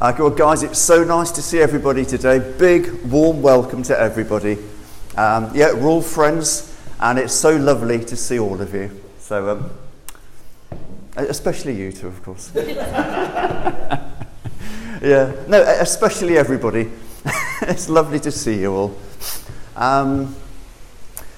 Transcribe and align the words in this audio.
Uh, 0.00 0.14
well, 0.18 0.30
guys, 0.30 0.62
it's 0.62 0.78
so 0.78 1.04
nice 1.04 1.30
to 1.30 1.42
see 1.42 1.58
everybody 1.60 2.06
today. 2.06 2.38
Big, 2.38 2.90
warm 3.02 3.42
welcome 3.42 3.82
to 3.82 4.00
everybody. 4.00 4.56
Um, 5.14 5.50
yeah, 5.54 5.74
we're 5.74 5.88
all 5.88 6.00
friends, 6.00 6.74
and 7.00 7.18
it's 7.18 7.34
so 7.34 7.54
lovely 7.54 8.02
to 8.06 8.16
see 8.16 8.38
all 8.38 8.58
of 8.62 8.72
you. 8.72 8.90
So, 9.18 9.50
um, 9.50 9.70
especially 11.16 11.76
you 11.76 11.92
two, 11.92 12.06
of 12.06 12.22
course. 12.22 12.50
yeah, 12.54 14.08
no, 15.02 15.60
especially 15.60 16.38
everybody. 16.38 16.90
it's 17.60 17.90
lovely 17.90 18.20
to 18.20 18.32
see 18.32 18.58
you 18.58 18.72
all. 18.72 18.96
Um, 19.76 20.34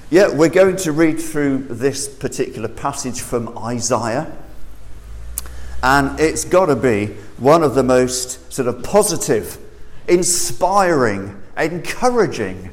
yeah, 0.09 0.33
we're 0.33 0.49
going 0.49 0.77
to 0.77 0.93
read 0.93 1.19
through 1.19 1.67
this 1.69 2.07
particular 2.07 2.69
passage 2.69 3.23
from 3.23 3.59
Isaiah. 3.59 4.31
And 5.83 6.21
it's 6.21 6.45
got 6.45 6.67
to 6.67 6.77
be 6.77 7.17
one 7.43 7.65
of 7.65 7.75
the 7.75 7.83
most 7.83 8.53
sort 8.53 8.69
of 8.69 8.85
positive, 8.85 9.59
inspiring, 10.07 11.43
encouraging 11.59 12.71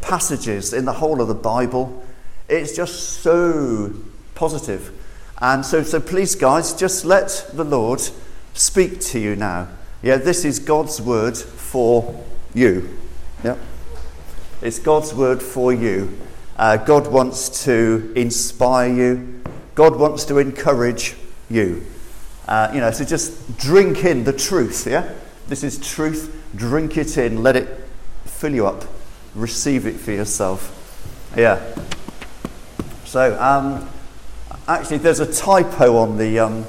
passages 0.00 0.72
in 0.72 0.84
the 0.84 0.92
whole 0.92 1.20
of 1.20 1.26
the 1.26 1.34
Bible. 1.34 2.04
It's 2.48 2.76
just 2.76 3.20
so 3.20 3.92
positive. 4.36 4.92
And 5.40 5.66
so, 5.66 5.82
so 5.82 5.98
please, 5.98 6.36
guys, 6.36 6.72
just 6.72 7.04
let 7.04 7.50
the 7.52 7.64
Lord 7.64 8.00
speak 8.54 9.00
to 9.00 9.18
you 9.18 9.34
now. 9.34 9.66
Yeah, 10.04 10.18
this 10.18 10.44
is 10.44 10.60
God's 10.60 11.02
word 11.02 11.36
for 11.36 12.24
you. 12.54 12.96
Yeah. 13.42 13.56
It's 14.60 14.78
God's 14.78 15.12
word 15.12 15.42
for 15.42 15.72
you. 15.72 16.16
Uh, 16.56 16.76
God 16.76 17.08
wants 17.08 17.64
to 17.64 18.12
inspire 18.14 18.92
you. 18.92 19.42
God 19.74 19.96
wants 19.96 20.24
to 20.26 20.38
encourage 20.38 21.16
you. 21.50 21.84
Uh, 22.46 22.70
you 22.74 22.80
know, 22.80 22.90
so 22.90 23.04
just 23.04 23.56
drink 23.58 24.04
in 24.04 24.24
the 24.24 24.32
truth, 24.32 24.86
yeah? 24.86 25.12
This 25.48 25.62
is 25.62 25.78
truth. 25.78 26.44
Drink 26.56 26.96
it 26.96 27.16
in. 27.16 27.42
Let 27.42 27.56
it 27.56 27.68
fill 28.24 28.54
you 28.54 28.66
up. 28.66 28.84
Receive 29.34 29.86
it 29.86 29.96
for 29.96 30.10
yourself. 30.10 30.78
Yeah. 31.36 31.60
So, 33.04 33.40
um, 33.40 33.88
actually, 34.66 34.98
there's 34.98 35.20
a 35.20 35.32
typo 35.32 35.96
on 35.96 36.18
the, 36.18 36.38
um, 36.40 36.66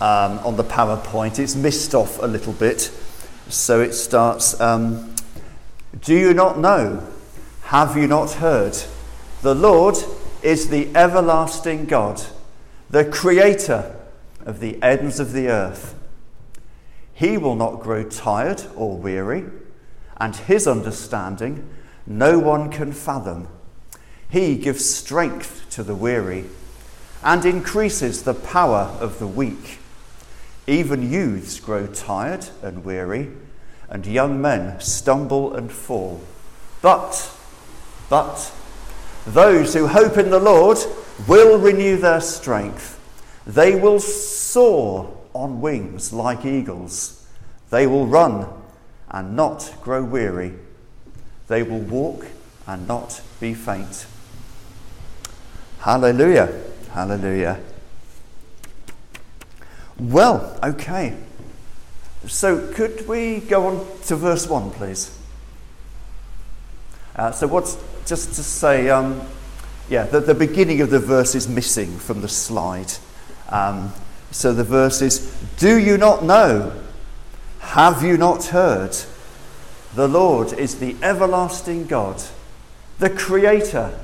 um, 0.00 0.38
on 0.44 0.56
the 0.56 0.64
PowerPoint. 0.64 1.38
It's 1.38 1.56
missed 1.56 1.94
off 1.94 2.22
a 2.22 2.26
little 2.26 2.52
bit. 2.52 2.90
So 3.48 3.80
it 3.80 3.92
starts 3.92 4.58
um, 4.60 5.14
Do 6.00 6.14
you 6.14 6.32
not 6.32 6.58
know? 6.58 7.06
Have 7.64 7.96
you 7.96 8.06
not 8.06 8.32
heard? 8.32 8.76
The 9.42 9.54
Lord 9.54 9.96
is 10.42 10.68
the 10.68 10.94
everlasting 10.94 11.86
God 11.86 12.22
the 12.92 13.04
creator 13.06 13.96
of 14.44 14.60
the 14.60 14.80
ends 14.82 15.18
of 15.18 15.32
the 15.32 15.48
earth. 15.48 15.94
He 17.14 17.38
will 17.38 17.56
not 17.56 17.80
grow 17.80 18.04
tired 18.04 18.62
or 18.76 18.96
weary, 18.98 19.46
and 20.18 20.36
his 20.36 20.68
understanding 20.68 21.68
no 22.06 22.38
one 22.38 22.70
can 22.70 22.92
fathom. 22.92 23.48
He 24.28 24.56
gives 24.56 24.84
strength 24.84 25.64
to 25.70 25.82
the 25.82 25.94
weary 25.94 26.44
and 27.24 27.46
increases 27.46 28.22
the 28.22 28.34
power 28.34 28.94
of 29.00 29.18
the 29.18 29.26
weak. 29.26 29.78
Even 30.66 31.10
youths 31.10 31.60
grow 31.60 31.86
tired 31.86 32.46
and 32.62 32.84
weary, 32.84 33.30
and 33.88 34.06
young 34.06 34.40
men 34.40 34.78
stumble 34.80 35.54
and 35.54 35.72
fall. 35.72 36.20
But, 36.82 37.30
but, 38.10 38.52
those 39.26 39.72
who 39.72 39.86
hope 39.86 40.18
in 40.18 40.28
the 40.30 40.38
Lord 40.40 40.78
will 41.26 41.58
renew 41.58 41.96
their 41.96 42.20
strength. 42.20 42.98
They 43.46 43.74
will 43.74 44.00
soar 44.00 45.16
on 45.34 45.60
wings 45.60 46.12
like 46.12 46.44
eagles. 46.44 47.26
They 47.70 47.86
will 47.86 48.06
run 48.06 48.46
and 49.10 49.36
not 49.36 49.74
grow 49.82 50.02
weary. 50.04 50.54
They 51.48 51.62
will 51.62 51.80
walk 51.80 52.26
and 52.66 52.86
not 52.86 53.20
be 53.40 53.54
faint. 53.54 54.06
Hallelujah. 55.80 56.62
Hallelujah. 56.92 57.60
Well, 59.98 60.58
okay. 60.62 61.16
So, 62.26 62.72
could 62.72 63.08
we 63.08 63.40
go 63.40 63.66
on 63.66 63.86
to 64.06 64.16
verse 64.16 64.46
1, 64.46 64.70
please? 64.72 65.18
Uh, 67.16 67.32
so, 67.32 67.48
what's 67.48 67.76
just 68.06 68.34
to 68.34 68.42
say, 68.42 68.88
um, 68.90 69.20
yeah, 69.92 70.04
the, 70.04 70.20
the 70.20 70.34
beginning 70.34 70.80
of 70.80 70.88
the 70.88 70.98
verse 70.98 71.34
is 71.34 71.46
missing 71.46 71.98
from 71.98 72.22
the 72.22 72.28
slide. 72.28 72.90
Um, 73.50 73.92
so 74.30 74.54
the 74.54 74.64
verse 74.64 75.02
is 75.02 75.36
Do 75.58 75.78
you 75.78 75.98
not 75.98 76.24
know? 76.24 76.72
Have 77.58 78.02
you 78.02 78.16
not 78.16 78.46
heard? 78.46 78.96
The 79.94 80.08
Lord 80.08 80.54
is 80.54 80.76
the 80.76 80.96
everlasting 81.02 81.88
God, 81.88 82.22
the 83.00 83.10
creator 83.10 84.00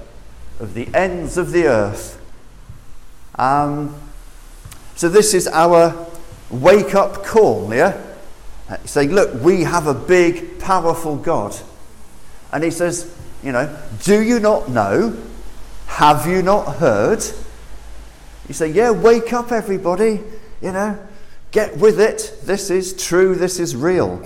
of 0.61 0.75
the 0.75 0.95
ends 0.95 1.39
of 1.39 1.53
the 1.53 1.65
earth. 1.65 2.21
Um, 3.37 3.99
so 4.95 5.09
this 5.09 5.33
is 5.33 5.49
our 5.49 6.07
wake 6.51 6.95
up 6.95 7.25
call, 7.25 7.73
yeah? 7.73 7.99
Saying, 8.85 9.13
look, 9.13 9.43
we 9.43 9.63
have 9.63 9.87
a 9.87 9.95
big, 9.95 10.59
powerful 10.59 11.17
God. 11.17 11.57
And 12.53 12.63
he 12.63 12.71
says, 12.71 13.11
you 13.43 13.53
know, 13.53 13.75
do 14.03 14.21
you 14.21 14.39
not 14.39 14.69
know? 14.69 15.17
Have 15.89 16.27
you 16.29 16.43
not 16.43 16.77
heard? 16.77 17.25
You 18.47 18.55
say, 18.55 18.69
Yeah, 18.69 18.93
wake 18.93 19.33
up, 19.33 19.51
everybody. 19.51 20.21
You 20.63 20.73
know, 20.73 20.99
get 21.51 21.77
with 21.77 22.01
it. 22.01 22.39
This 22.45 22.71
is 22.71 22.95
true. 22.95 23.35
This 23.35 23.59
is 23.59 23.75
real. 23.75 24.23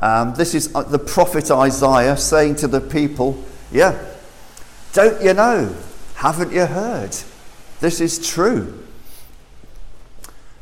Um, 0.00 0.34
this 0.34 0.54
is 0.54 0.74
uh, 0.74 0.82
the 0.82 0.98
prophet 0.98 1.50
Isaiah 1.50 2.16
saying 2.16 2.56
to 2.56 2.66
the 2.66 2.80
people, 2.80 3.42
Yeah, 3.70 3.96
don't 4.92 5.22
you 5.22 5.34
know? 5.34 5.74
Haven't 6.16 6.52
you 6.52 6.66
heard? 6.66 7.16
This 7.80 8.00
is 8.00 8.24
true. 8.26 8.82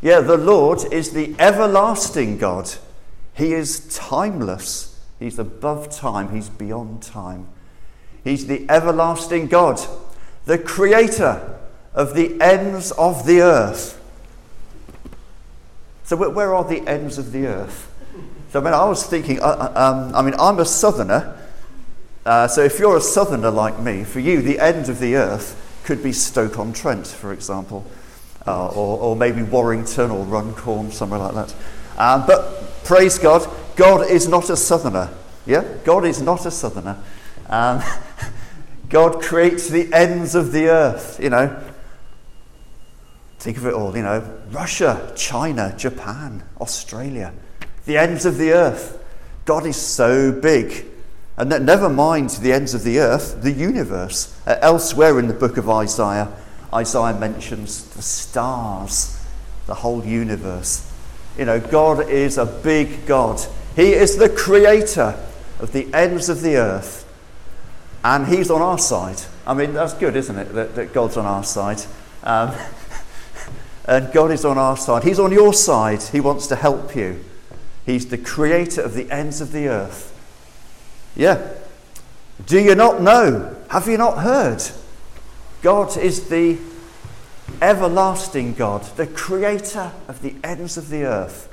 Yeah, 0.02 0.20
the 0.20 0.36
Lord 0.36 0.92
is 0.92 1.10
the 1.10 1.34
everlasting 1.38 2.38
God. 2.38 2.70
He 3.34 3.52
is 3.52 3.80
timeless. 3.94 4.98
He's 5.18 5.38
above 5.38 5.90
time. 5.90 6.34
He's 6.34 6.48
beyond 6.48 7.02
time. 7.02 7.48
He's 8.24 8.46
the 8.46 8.68
everlasting 8.68 9.46
God, 9.46 9.80
the 10.44 10.58
creator 10.58 11.58
of 11.94 12.14
the 12.14 12.40
ends 12.40 12.92
of 12.92 13.26
the 13.26 13.40
earth. 13.40 13.96
So, 16.04 16.16
where 16.16 16.54
are 16.54 16.64
the 16.64 16.86
ends 16.88 17.18
of 17.18 17.32
the 17.32 17.46
earth? 17.46 17.86
So, 18.52 18.60
I 18.60 18.64
mean, 18.64 18.74
I 18.74 18.84
was 18.84 19.06
thinking, 19.06 19.40
uh, 19.40 19.44
uh, 19.44 20.08
um, 20.08 20.14
I 20.14 20.22
mean, 20.22 20.34
I'm 20.38 20.58
a 20.58 20.64
southerner. 20.64 21.36
Uh, 22.26 22.48
so, 22.48 22.62
if 22.62 22.78
you're 22.78 22.96
a 22.96 23.00
southerner 23.00 23.50
like 23.50 23.78
me, 23.78 24.04
for 24.04 24.20
you, 24.20 24.42
the 24.42 24.58
end 24.58 24.88
of 24.88 24.98
the 24.98 25.14
earth 25.14 25.56
could 25.84 26.02
be 26.02 26.12
Stoke 26.12 26.58
on 26.58 26.72
Trent, 26.72 27.06
for 27.06 27.32
example, 27.32 27.84
uh, 28.46 28.68
or, 28.68 28.98
or, 28.98 29.16
maybe 29.16 29.42
Warrington 29.42 30.10
or 30.10 30.24
Runcorn, 30.24 30.90
somewhere 30.90 31.20
like 31.20 31.34
that. 31.34 31.54
Um, 31.96 32.24
but 32.26 32.84
praise 32.84 33.18
God, 33.18 33.48
God 33.76 34.10
is 34.10 34.28
not 34.28 34.50
a 34.50 34.56
southerner. 34.56 35.10
Yeah? 35.46 35.64
God 35.84 36.04
is 36.04 36.20
not 36.20 36.46
a 36.46 36.50
southerner. 36.50 36.98
Um, 37.50 37.82
God 38.88 39.20
creates 39.20 39.68
the 39.68 39.92
ends 39.92 40.34
of 40.34 40.52
the 40.52 40.68
earth, 40.68 41.20
you 41.20 41.30
know. 41.30 41.62
Think 43.38 43.56
of 43.56 43.66
it 43.66 43.74
all, 43.74 43.96
you 43.96 44.02
know 44.02 44.20
Russia, 44.50 45.12
China, 45.16 45.74
Japan, 45.76 46.44
Australia, 46.60 47.32
the 47.86 47.98
ends 47.98 48.24
of 48.24 48.38
the 48.38 48.52
earth. 48.52 49.02
God 49.44 49.66
is 49.66 49.76
so 49.76 50.32
big. 50.32 50.86
And 51.36 51.50
that, 51.50 51.62
never 51.62 51.88
mind 51.88 52.30
the 52.30 52.52
ends 52.52 52.74
of 52.74 52.84
the 52.84 52.98
earth, 52.98 53.42
the 53.42 53.50
universe. 53.50 54.38
Uh, 54.46 54.56
elsewhere 54.60 55.18
in 55.18 55.26
the 55.26 55.34
book 55.34 55.56
of 55.56 55.70
Isaiah, 55.70 56.30
Isaiah 56.72 57.18
mentions 57.18 57.84
the 57.94 58.02
stars, 58.02 59.18
the 59.66 59.74
whole 59.74 60.04
universe. 60.04 60.92
You 61.38 61.46
know, 61.46 61.58
God 61.58 62.10
is 62.10 62.36
a 62.36 62.44
big 62.44 63.06
God. 63.06 63.40
He 63.74 63.92
is 63.92 64.18
the 64.18 64.28
creator 64.28 65.18
of 65.58 65.72
the 65.72 65.92
ends 65.94 66.28
of 66.28 66.42
the 66.42 66.56
earth. 66.56 67.09
And 68.04 68.26
He's 68.26 68.50
on 68.50 68.62
our 68.62 68.78
side. 68.78 69.20
I 69.46 69.54
mean, 69.54 69.74
that's 69.74 69.94
good, 69.94 70.16
isn't 70.16 70.38
it? 70.38 70.52
That, 70.54 70.74
that 70.74 70.92
God's 70.92 71.16
on 71.16 71.26
our 71.26 71.44
side. 71.44 71.82
Um, 72.22 72.54
and 73.84 74.12
God 74.12 74.30
is 74.30 74.44
on 74.44 74.58
our 74.58 74.76
side. 74.76 75.04
He's 75.04 75.18
on 75.18 75.32
your 75.32 75.52
side. 75.52 76.02
He 76.02 76.20
wants 76.20 76.46
to 76.48 76.56
help 76.56 76.94
you. 76.94 77.24
He's 77.84 78.06
the 78.06 78.18
creator 78.18 78.82
of 78.82 78.94
the 78.94 79.10
ends 79.10 79.40
of 79.40 79.52
the 79.52 79.68
earth. 79.68 80.16
Yeah. 81.16 81.54
Do 82.46 82.58
you 82.58 82.74
not 82.74 83.02
know? 83.02 83.56
Have 83.68 83.88
you 83.88 83.98
not 83.98 84.18
heard? 84.18 84.62
God 85.62 85.96
is 85.96 86.28
the 86.28 86.58
everlasting 87.60 88.54
God, 88.54 88.82
the 88.96 89.06
creator 89.06 89.92
of 90.08 90.22
the 90.22 90.34
ends 90.42 90.76
of 90.76 90.88
the 90.88 91.02
earth. 91.04 91.48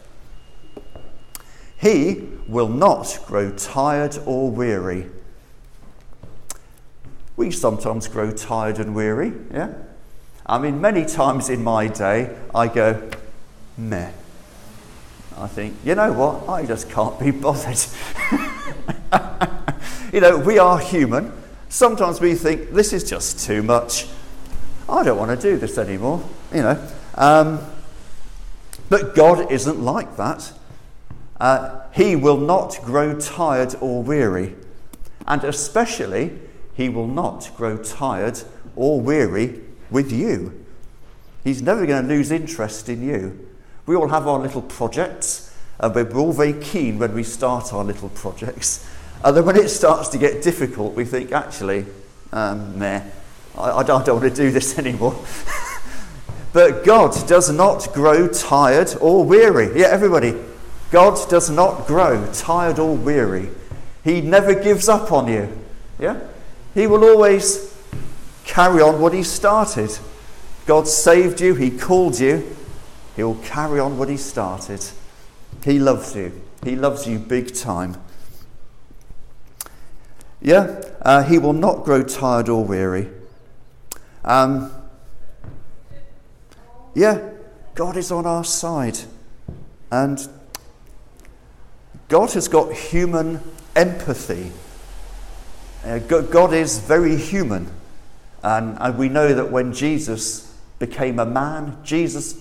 He 1.80 2.28
will 2.48 2.70
not 2.70 3.20
grow 3.26 3.52
tired 3.52 4.18
or 4.26 4.50
weary. 4.50 5.08
We 7.38 7.52
sometimes 7.52 8.08
grow 8.08 8.32
tired 8.32 8.80
and 8.80 8.96
weary, 8.96 9.32
yeah? 9.54 9.74
I 10.46 10.58
mean, 10.58 10.82
many 10.82 11.06
times 11.06 11.50
in 11.50 11.64
my 11.64 11.88
day, 11.88 12.36
I 12.54 12.68
go, 12.68 13.10
meh. 13.78 14.12
I 15.38 15.48
think, 15.48 15.76
you 15.86 15.94
know 15.94 16.12
what? 16.14 16.50
I 16.50 16.66
just 16.66 16.90
can't 16.90 17.20
be 17.20 17.30
bothered. 17.32 17.80
you 20.14 20.20
know, 20.20 20.38
we 20.38 20.58
are 20.58 20.80
human. 20.80 21.32
Sometimes 21.70 22.20
we 22.20 22.34
think, 22.34 22.72
this 22.72 22.92
is 22.92 23.08
just 23.08 23.46
too 23.46 23.62
much. 23.62 24.08
I 24.90 25.04
don't 25.04 25.20
want 25.20 25.40
to 25.40 25.52
do 25.52 25.58
this 25.58 25.78
anymore, 25.78 26.28
you 26.52 26.64
know. 26.64 26.88
Um, 27.14 27.60
but 28.90 29.14
God 29.14 29.52
isn't 29.52 29.80
like 29.80 30.18
that. 30.18 30.54
Uh, 31.40 31.82
he 31.94 32.16
will 32.16 32.38
not 32.38 32.80
grow 32.84 33.20
tired 33.20 33.76
or 33.80 34.02
weary. 34.02 34.56
And 35.28 35.44
especially, 35.44 36.40
He 36.78 36.90
will 36.90 37.08
not 37.08 37.50
grow 37.58 37.76
tired 37.76 38.40
or 38.76 39.02
weary 39.02 39.60
with 39.90 40.12
you. 40.12 40.64
He's 41.44 41.60
never 41.60 41.88
going 41.88 42.04
to 42.04 42.08
lose 42.08 42.30
interest 42.30 42.88
in 42.88 43.02
you. 43.02 43.48
We 43.88 43.96
all 43.96 44.10
have 44.10 44.28
our 44.28 44.38
little 44.38 44.62
projects, 44.62 45.52
and 45.80 45.96
we're 45.96 46.14
all 46.14 46.34
very 46.34 46.54
keen 46.54 47.00
when 47.00 47.16
we 47.16 47.24
start 47.24 47.74
our 47.74 47.84
little 47.84 48.10
projects. 48.10 48.88
And 49.24 49.36
then 49.36 49.46
when 49.46 49.56
it 49.56 49.70
starts 49.70 50.10
to 50.10 50.20
get 50.20 50.44
difficult, 50.44 50.94
we 50.94 51.04
think, 51.04 51.32
actually, 51.32 51.88
um, 52.32 52.78
meh, 52.78 53.02
I, 53.58 53.72
I, 53.72 53.84
don't, 53.84 54.04
I 54.04 54.06
don't 54.06 54.22
want 54.22 54.36
to 54.36 54.44
do 54.44 54.52
this 54.52 54.78
anymore. 54.80 55.20
but 56.54 56.86
God 56.86 57.28
does 57.28 57.52
not 57.52 57.92
grow 57.92 58.28
tired 58.28 58.94
or 59.02 59.24
weary. 59.24 59.80
Yeah, 59.80 59.88
everybody. 59.88 60.36
God 60.92 61.18
does 61.28 61.50
not 61.50 61.88
grow 61.88 62.32
tired 62.34 62.78
or 62.78 62.96
weary. 62.96 63.50
He 64.04 64.22
never 64.22 64.54
gives 64.54 64.88
up 64.88 65.12
on 65.12 65.28
you. 65.28 65.52
Yeah? 65.98 66.20
He 66.78 66.86
will 66.86 67.04
always 67.04 67.76
carry 68.46 68.84
on 68.84 69.02
what 69.02 69.12
He 69.12 69.24
started. 69.24 69.98
God 70.68 70.88
saved 70.88 71.42
you, 71.42 71.56
He 71.56 71.72
called 71.72 72.20
you, 72.20 72.56
He'll 73.16 73.34
carry 73.38 73.80
on 73.80 73.98
what 73.98 74.10
He 74.10 74.18
started. 74.18 74.86
He 75.64 75.80
loves 75.80 76.16
you. 76.16 76.40
He 76.64 76.76
loves 76.76 77.08
you 77.08 77.18
big 77.18 77.56
time. 77.56 78.00
Yeah, 80.40 80.80
uh, 81.02 81.24
he 81.24 81.40
will 81.40 81.54
not 81.54 81.84
grow 81.84 82.04
tired 82.04 82.48
or 82.48 82.64
weary. 82.64 83.10
Um, 84.24 84.72
yeah, 86.94 87.28
God 87.74 87.98
is 87.98 88.12
on 88.12 88.28
our 88.28 88.44
side. 88.44 89.00
And 89.90 90.20
God 92.08 92.34
has 92.34 92.48
got 92.48 92.72
human 92.72 93.42
empathy. 93.76 94.52
Uh, 95.88 96.00
God 96.00 96.54
is 96.54 96.80
very 96.80 97.16
human. 97.16 97.72
And, 98.44 98.78
and 98.80 98.98
we 98.98 99.08
know 99.08 99.34
that 99.34 99.52
when 99.52 99.74
Jesus 99.74 100.54
became 100.80 101.18
a 101.18 101.26
man, 101.26 101.78
Jesus 101.84 102.36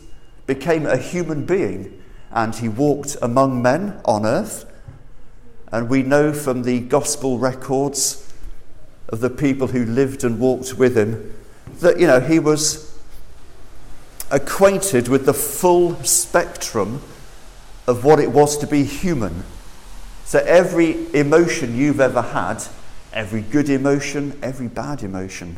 became 0.46 0.84
a 0.84 0.96
human 0.96 1.46
being 1.46 2.02
and 2.32 2.54
he 2.54 2.68
walked 2.68 3.16
among 3.22 3.62
men 3.62 4.00
on 4.04 4.26
earth. 4.26 4.64
And 5.70 5.88
we 5.88 6.02
know 6.02 6.32
from 6.32 6.64
the 6.64 6.80
gospel 6.80 7.38
records 7.38 8.32
of 9.08 9.20
the 9.20 9.30
people 9.30 9.68
who 9.68 9.84
lived 9.84 10.24
and 10.24 10.40
walked 10.40 10.74
with 10.74 10.96
him 10.96 11.32
that, 11.80 12.00
you 12.00 12.06
know, 12.06 12.20
he 12.20 12.40
was 12.40 12.98
acquainted 14.30 15.06
with 15.06 15.24
the 15.24 15.34
full 15.34 15.94
spectrum 16.02 17.00
of 17.86 18.04
what 18.04 18.18
it 18.18 18.32
was 18.32 18.58
to 18.58 18.66
be 18.66 18.82
human. 18.82 19.44
So 20.24 20.40
every 20.40 21.14
emotion 21.14 21.76
you've 21.76 22.00
ever 22.00 22.22
had, 22.22 22.64
every 23.16 23.40
good 23.40 23.70
emotion, 23.70 24.38
every 24.42 24.68
bad 24.68 25.02
emotion, 25.02 25.56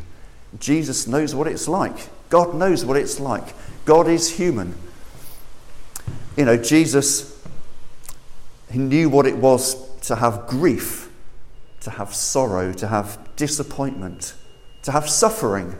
Jesus 0.59 1.05
knows 1.05 1.35
what 1.35 1.45
it's 1.45 1.67
like. 1.67 2.09
God 2.29 2.55
knows 2.55 2.85
what 2.85 2.97
it's 2.97 3.19
like. 3.19 3.53
God 3.85 4.07
is 4.07 4.37
human. 4.37 4.75
You 6.37 6.45
know, 6.45 6.55
Jesus, 6.57 7.45
he 8.71 8.79
knew 8.79 9.09
what 9.09 9.27
it 9.27 9.35
was 9.35 9.75
to 10.01 10.15
have 10.15 10.47
grief, 10.47 11.11
to 11.81 11.89
have 11.91 12.15
sorrow, 12.15 12.71
to 12.73 12.87
have 12.87 13.19
disappointment, 13.35 14.33
to 14.83 14.91
have 14.93 15.09
suffering. 15.09 15.77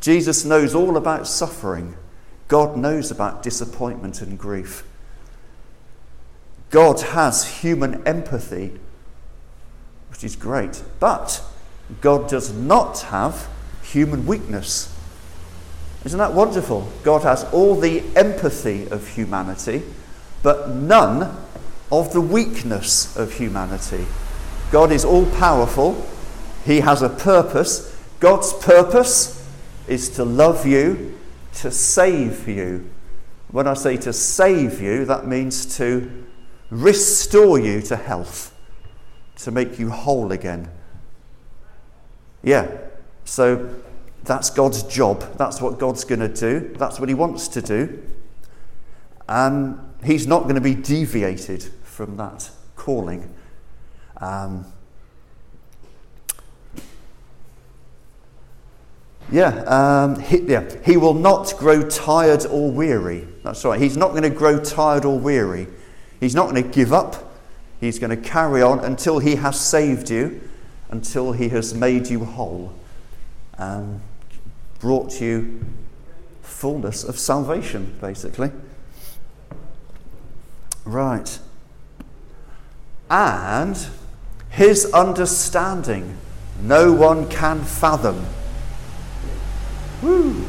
Jesus 0.00 0.44
knows 0.44 0.74
all 0.74 0.96
about 0.96 1.28
suffering. 1.28 1.96
God 2.48 2.76
knows 2.76 3.12
about 3.12 3.42
disappointment 3.42 4.20
and 4.20 4.36
grief. 4.36 4.84
God 6.70 7.00
has 7.00 7.60
human 7.60 8.06
empathy, 8.06 8.80
which 10.12 10.22
is 10.22 10.36
great, 10.36 10.82
but 11.00 11.42
God 12.00 12.28
does 12.28 12.52
not 12.52 13.00
have 13.00 13.48
human 13.82 14.26
weakness. 14.26 14.94
Isn't 16.04 16.18
that 16.18 16.32
wonderful? 16.32 16.88
God 17.02 17.22
has 17.22 17.44
all 17.52 17.74
the 17.74 18.02
empathy 18.14 18.88
of 18.88 19.08
humanity, 19.08 19.82
but 20.42 20.68
none 20.70 21.36
of 21.90 22.12
the 22.12 22.20
weakness 22.20 23.16
of 23.16 23.32
humanity. 23.32 24.06
God 24.70 24.92
is 24.92 25.04
all 25.04 25.26
powerful, 25.32 26.06
He 26.64 26.80
has 26.80 27.02
a 27.02 27.08
purpose. 27.08 27.88
God's 28.20 28.52
purpose 28.52 29.46
is 29.88 30.08
to 30.10 30.24
love 30.24 30.66
you, 30.66 31.18
to 31.54 31.70
save 31.70 32.48
you. 32.48 32.88
When 33.50 33.66
I 33.66 33.74
say 33.74 33.96
to 33.98 34.12
save 34.12 34.80
you, 34.80 35.04
that 35.04 35.26
means 35.26 35.76
to 35.76 36.10
restore 36.70 37.58
you 37.58 37.82
to 37.82 37.96
health, 37.96 38.51
to 39.42 39.50
make 39.50 39.78
you 39.78 39.90
whole 39.90 40.32
again. 40.32 40.70
Yeah, 42.42 42.68
so 43.24 43.74
that's 44.24 44.50
God's 44.50 44.82
job. 44.84 45.36
That's 45.36 45.60
what 45.60 45.78
God's 45.78 46.04
going 46.04 46.20
to 46.20 46.28
do. 46.28 46.74
That's 46.78 46.98
what 46.98 47.08
He 47.08 47.14
wants 47.14 47.48
to 47.48 47.62
do. 47.62 48.02
And 49.28 49.78
He's 50.04 50.26
not 50.26 50.44
going 50.44 50.56
to 50.56 50.60
be 50.60 50.74
deviated 50.74 51.62
from 51.84 52.16
that 52.16 52.50
calling. 52.76 53.32
Um, 54.20 54.66
yeah, 59.30 59.62
um, 59.64 60.20
he, 60.20 60.40
yeah, 60.42 60.68
he 60.84 60.96
will 60.96 61.14
not 61.14 61.54
grow 61.58 61.88
tired 61.88 62.44
or 62.46 62.70
weary. 62.70 63.26
That's 63.42 63.64
right. 63.64 63.80
He's 63.80 63.96
not 63.96 64.10
going 64.10 64.22
to 64.24 64.30
grow 64.30 64.62
tired 64.62 65.04
or 65.04 65.18
weary. 65.18 65.68
He's 66.20 66.34
not 66.34 66.50
going 66.50 66.62
to 66.62 66.68
give 66.68 66.92
up. 66.92 67.31
He's 67.82 67.98
going 67.98 68.10
to 68.10 68.16
carry 68.16 68.62
on 68.62 68.78
until 68.78 69.18
He 69.18 69.34
has 69.34 69.60
saved 69.60 70.08
you, 70.08 70.40
until 70.88 71.32
He 71.32 71.48
has 71.48 71.74
made 71.74 72.06
you 72.06 72.24
whole, 72.24 72.72
and 73.58 74.00
brought 74.78 75.20
you 75.20 75.64
fullness 76.42 77.02
of 77.02 77.18
salvation, 77.18 77.96
basically. 78.00 78.52
Right. 80.84 81.40
And 83.10 83.76
His 84.50 84.86
understanding 84.92 86.18
no 86.62 86.92
one 86.92 87.28
can 87.28 87.64
fathom. 87.64 88.26
Woo! 90.00 90.46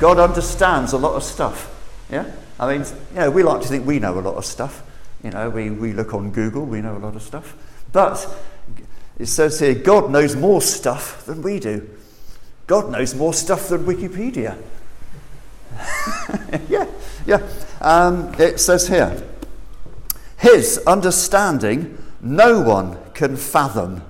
God 0.00 0.18
understands 0.18 0.92
a 0.92 0.98
lot 0.98 1.14
of 1.14 1.22
stuff. 1.22 1.72
Yeah? 2.10 2.28
I 2.58 2.72
mean, 2.76 2.84
you 3.14 3.20
know, 3.20 3.30
we 3.30 3.44
like 3.44 3.62
to 3.62 3.68
think 3.68 3.86
we 3.86 4.00
know 4.00 4.18
a 4.18 4.20
lot 4.20 4.34
of 4.34 4.44
stuff. 4.44 4.82
You 5.24 5.30
know, 5.30 5.50
we, 5.50 5.70
we 5.70 5.92
look 5.92 6.14
on 6.14 6.30
Google, 6.30 6.64
we 6.64 6.80
know 6.80 6.96
a 6.96 6.98
lot 6.98 7.16
of 7.16 7.22
stuff. 7.22 7.56
But 7.92 8.28
it 9.18 9.26
says 9.26 9.58
here, 9.60 9.74
God 9.74 10.10
knows 10.10 10.36
more 10.36 10.60
stuff 10.60 11.24
than 11.24 11.42
we 11.42 11.58
do. 11.58 11.88
God 12.66 12.90
knows 12.90 13.14
more 13.14 13.32
stuff 13.32 13.68
than 13.68 13.84
Wikipedia. 13.84 14.58
yeah, 16.68 16.86
yeah. 17.26 17.46
Um, 17.80 18.34
it 18.38 18.60
says 18.60 18.88
here, 18.88 19.22
His 20.38 20.78
understanding 20.86 21.96
no 22.20 22.60
one 22.60 22.98
can 23.14 23.36
fathom. 23.36 24.02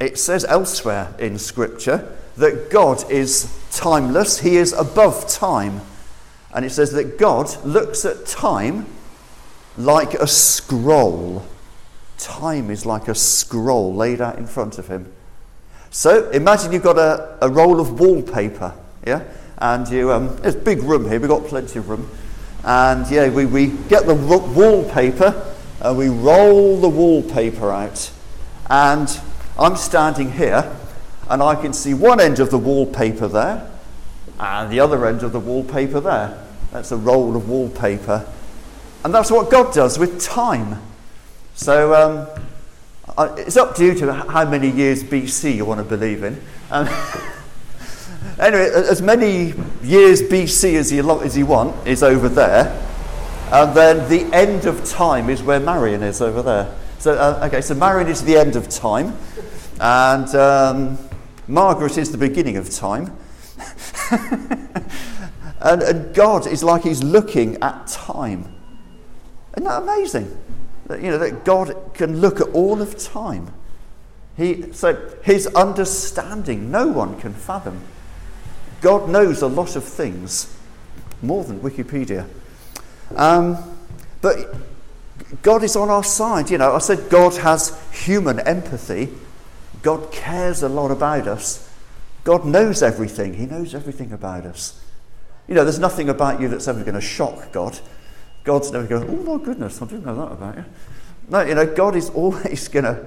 It 0.00 0.18
says 0.18 0.44
elsewhere 0.44 1.14
in 1.18 1.38
Scripture 1.38 2.16
that 2.36 2.70
God 2.70 3.10
is 3.10 3.56
timeless, 3.70 4.40
He 4.40 4.56
is 4.56 4.72
above 4.72 5.28
time. 5.28 5.82
And 6.52 6.64
it 6.64 6.70
says 6.70 6.92
that 6.92 7.18
God 7.18 7.64
looks 7.64 8.04
at 8.04 8.26
time 8.26 8.86
like 9.76 10.14
a 10.14 10.26
scroll. 10.26 11.44
Time 12.18 12.70
is 12.70 12.86
like 12.86 13.08
a 13.08 13.14
scroll 13.14 13.94
laid 13.94 14.20
out 14.20 14.38
in 14.38 14.46
front 14.46 14.78
of 14.78 14.88
him. 14.88 15.12
So 15.90 16.30
imagine 16.30 16.72
you've 16.72 16.82
got 16.82 16.98
a, 16.98 17.38
a 17.40 17.48
roll 17.48 17.80
of 17.80 18.00
wallpaper, 18.00 18.74
yeah? 19.06 19.24
And 19.58 19.88
you, 19.88 20.12
um, 20.12 20.36
there's 20.38 20.56
a 20.56 20.58
big 20.58 20.82
room 20.82 21.08
here, 21.08 21.20
we've 21.20 21.28
got 21.28 21.44
plenty 21.44 21.78
of 21.78 21.88
room. 21.88 22.08
And 22.64 23.08
yeah, 23.10 23.28
we, 23.28 23.46
we 23.46 23.66
get 23.88 24.06
the 24.06 24.14
wallpaper 24.14 25.54
and 25.80 25.98
we 25.98 26.08
roll 26.08 26.80
the 26.80 26.88
wallpaper 26.88 27.70
out. 27.70 28.10
And 28.70 29.20
I'm 29.58 29.76
standing 29.76 30.32
here 30.32 30.74
and 31.28 31.42
I 31.42 31.54
can 31.54 31.72
see 31.72 31.94
one 31.94 32.20
end 32.20 32.40
of 32.40 32.50
the 32.50 32.58
wallpaper 32.58 33.28
there 33.28 33.70
and 34.40 34.72
the 34.72 34.80
other 34.80 35.06
end 35.06 35.22
of 35.22 35.32
the 35.32 35.40
wallpaper 35.40 36.00
there. 36.00 36.42
That's 36.72 36.90
a 36.90 36.96
roll 36.96 37.36
of 37.36 37.48
wallpaper. 37.48 38.26
And 39.04 39.12
that's 39.12 39.30
what 39.30 39.50
God 39.50 39.74
does 39.74 39.98
with 39.98 40.20
time. 40.20 40.80
So 41.54 41.94
um, 41.94 43.36
it's 43.38 43.56
up 43.56 43.76
to 43.76 43.84
you 43.84 43.94
to 43.96 44.12
how 44.12 44.48
many 44.48 44.70
years 44.70 45.04
BC 45.04 45.54
you 45.54 45.66
want 45.66 45.78
to 45.78 45.84
believe 45.84 46.24
in. 46.24 46.40
Um, 46.70 46.88
anyway, 48.38 48.70
as 48.72 49.02
many 49.02 49.52
years 49.82 50.22
BC 50.22 50.74
as 50.74 50.90
you, 50.90 51.08
as 51.20 51.36
you 51.36 51.44
want 51.44 51.86
is 51.86 52.02
over 52.02 52.30
there. 52.30 52.80
And 53.52 53.76
then 53.76 54.08
the 54.08 54.34
end 54.34 54.64
of 54.64 54.84
time 54.84 55.28
is 55.28 55.42
where 55.42 55.60
Marion 55.60 56.02
is 56.02 56.22
over 56.22 56.42
there. 56.42 56.74
So, 56.98 57.12
uh, 57.12 57.46
okay, 57.46 57.60
so 57.60 57.74
Marion 57.74 58.08
is 58.08 58.24
the 58.24 58.36
end 58.36 58.56
of 58.56 58.70
time, 58.70 59.14
and 59.78 60.34
um, 60.34 60.98
Margaret 61.46 61.98
is 61.98 62.10
the 62.10 62.16
beginning 62.16 62.56
of 62.56 62.70
time. 62.70 63.14
and, 65.60 65.82
and 65.82 66.14
God 66.14 66.46
is 66.46 66.64
like 66.64 66.82
He's 66.82 67.02
looking 67.02 67.62
at 67.62 67.86
time. 67.86 68.53
Isn't 69.56 69.64
that 69.64 69.82
amazing? 69.82 70.36
That, 70.86 71.02
you 71.02 71.10
know, 71.10 71.18
that 71.18 71.44
God 71.44 71.74
can 71.94 72.20
look 72.20 72.40
at 72.40 72.48
all 72.48 72.82
of 72.82 72.98
time. 72.98 73.52
He, 74.36 74.72
so 74.72 75.16
his 75.22 75.46
understanding, 75.48 76.70
no 76.70 76.88
one 76.88 77.18
can 77.20 77.32
fathom. 77.32 77.80
God 78.80 79.08
knows 79.08 79.42
a 79.42 79.46
lot 79.46 79.76
of 79.76 79.84
things, 79.84 80.54
more 81.22 81.44
than 81.44 81.60
Wikipedia. 81.60 82.28
Um, 83.16 83.56
but 84.20 84.54
God 85.42 85.62
is 85.62 85.76
on 85.76 85.88
our 85.88 86.04
side. 86.04 86.50
You 86.50 86.58
know, 86.58 86.74
I 86.74 86.78
said 86.78 87.08
God 87.08 87.36
has 87.36 87.80
human 87.92 88.40
empathy. 88.40 89.10
God 89.82 90.10
cares 90.12 90.62
a 90.62 90.68
lot 90.68 90.90
about 90.90 91.28
us. 91.28 91.70
God 92.24 92.44
knows 92.44 92.82
everything. 92.82 93.34
He 93.34 93.46
knows 93.46 93.74
everything 93.74 94.12
about 94.12 94.46
us. 94.46 94.80
You 95.46 95.54
know, 95.54 95.62
there's 95.62 95.78
nothing 95.78 96.08
about 96.08 96.40
you 96.40 96.48
that's 96.48 96.66
ever 96.66 96.80
going 96.80 96.94
to 96.94 97.00
shock 97.00 97.52
God. 97.52 97.78
God's 98.44 98.70
never 98.70 98.86
going, 98.86 99.08
oh 99.08 99.36
my 99.38 99.42
goodness, 99.42 99.80
I 99.80 99.86
didn't 99.86 100.04
know 100.04 100.14
that 100.16 100.32
about 100.32 100.56
you. 100.56 100.64
No, 101.28 101.40
you 101.40 101.54
know, 101.54 101.66
God 101.66 101.96
is 101.96 102.10
always 102.14 102.68
going 102.68 102.84
to 102.84 103.06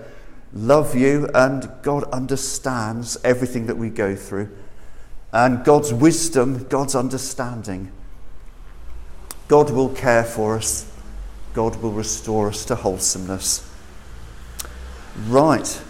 love 0.53 0.95
you 0.95 1.29
and 1.33 1.69
God 1.83 2.03
understands 2.11 3.17
everything 3.23 3.67
that 3.67 3.77
we 3.77 3.89
go 3.89 4.15
through. 4.15 4.49
And 5.31 5.63
God's 5.63 5.93
wisdom, 5.93 6.65
God's 6.67 6.95
understanding. 6.95 7.91
God 9.47 9.69
will 9.69 9.89
care 9.89 10.23
for 10.23 10.55
us. 10.55 10.91
God 11.53 11.75
will 11.81 11.91
restore 11.91 12.49
us 12.49 12.65
to 12.65 12.75
wholesomeness. 12.75 13.69
Right. 15.27 15.81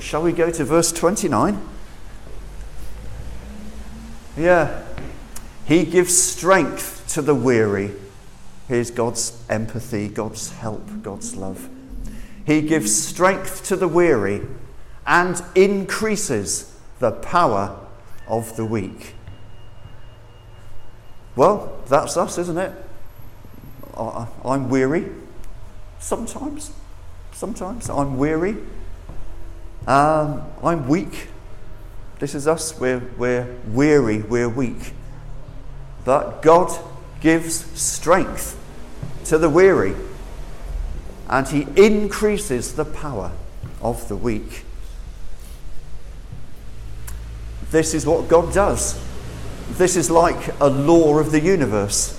Shall 0.00 0.22
we 0.22 0.32
go 0.32 0.50
to 0.50 0.64
verse 0.64 0.92
29? 0.92 1.60
Yeah. 4.36 4.85
He 5.66 5.84
gives 5.84 6.16
strength 6.16 7.12
to 7.14 7.22
the 7.22 7.34
weary. 7.34 7.90
Here's 8.68 8.90
God's 8.92 9.42
empathy, 9.50 10.08
God's 10.08 10.52
help, 10.52 11.02
God's 11.02 11.34
love. 11.34 11.68
He 12.44 12.62
gives 12.62 12.94
strength 12.96 13.64
to 13.66 13.76
the 13.76 13.88
weary 13.88 14.42
and 15.04 15.42
increases 15.56 16.78
the 17.00 17.10
power 17.10 17.78
of 18.28 18.56
the 18.56 18.64
weak. 18.64 19.14
Well, 21.34 21.82
that's 21.88 22.16
us, 22.16 22.38
isn't 22.38 22.58
it? 22.58 22.72
I'm 23.96 24.70
weary. 24.70 25.10
Sometimes. 25.98 26.70
Sometimes. 27.32 27.90
I'm 27.90 28.16
weary. 28.18 28.56
Um, 29.86 30.42
I'm 30.62 30.86
weak. 30.86 31.28
This 32.20 32.34
is 32.34 32.46
us. 32.46 32.78
We're, 32.78 33.02
we're 33.18 33.54
weary. 33.66 34.22
We're 34.22 34.48
weak. 34.48 34.92
But 36.06 36.40
God 36.40 36.72
gives 37.20 37.56
strength 37.78 38.56
to 39.24 39.38
the 39.38 39.50
weary 39.50 39.96
and 41.28 41.48
He 41.48 41.66
increases 41.76 42.74
the 42.74 42.84
power 42.84 43.32
of 43.82 44.08
the 44.08 44.16
weak. 44.16 44.64
This 47.72 47.92
is 47.92 48.06
what 48.06 48.28
God 48.28 48.54
does. 48.54 49.02
This 49.70 49.96
is 49.96 50.08
like 50.08 50.54
a 50.60 50.68
law 50.68 51.18
of 51.18 51.32
the 51.32 51.40
universe. 51.40 52.12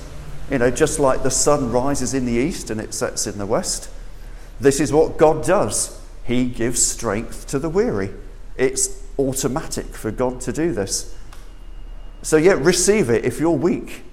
You 0.52 0.58
know, 0.58 0.70
just 0.70 1.00
like 1.00 1.24
the 1.24 1.32
sun 1.32 1.72
rises 1.72 2.14
in 2.14 2.26
the 2.26 2.34
east 2.34 2.70
and 2.70 2.82
it 2.82 2.94
sets 2.94 3.26
in 3.26 3.38
the 3.38 3.46
west. 3.46 3.90
This 4.60 4.82
is 4.82 4.92
what 4.92 5.18
God 5.18 5.46
does. 5.46 5.98
He 6.26 6.46
gives 6.46 6.86
strength 6.86 7.48
to 7.48 7.60
the 7.60 7.70
weary. 7.70 8.10
It's 8.58 9.02
automatic 9.18 9.86
for 9.86 10.12
God 10.12 10.42
to 10.42 10.52
do 10.52 10.74
this. 10.74 11.17
So, 12.28 12.36
yeah, 12.36 12.58
receive 12.60 13.10
it 13.10 13.24
if 13.24 13.40
you're 13.40 13.52
weak, 13.52 14.04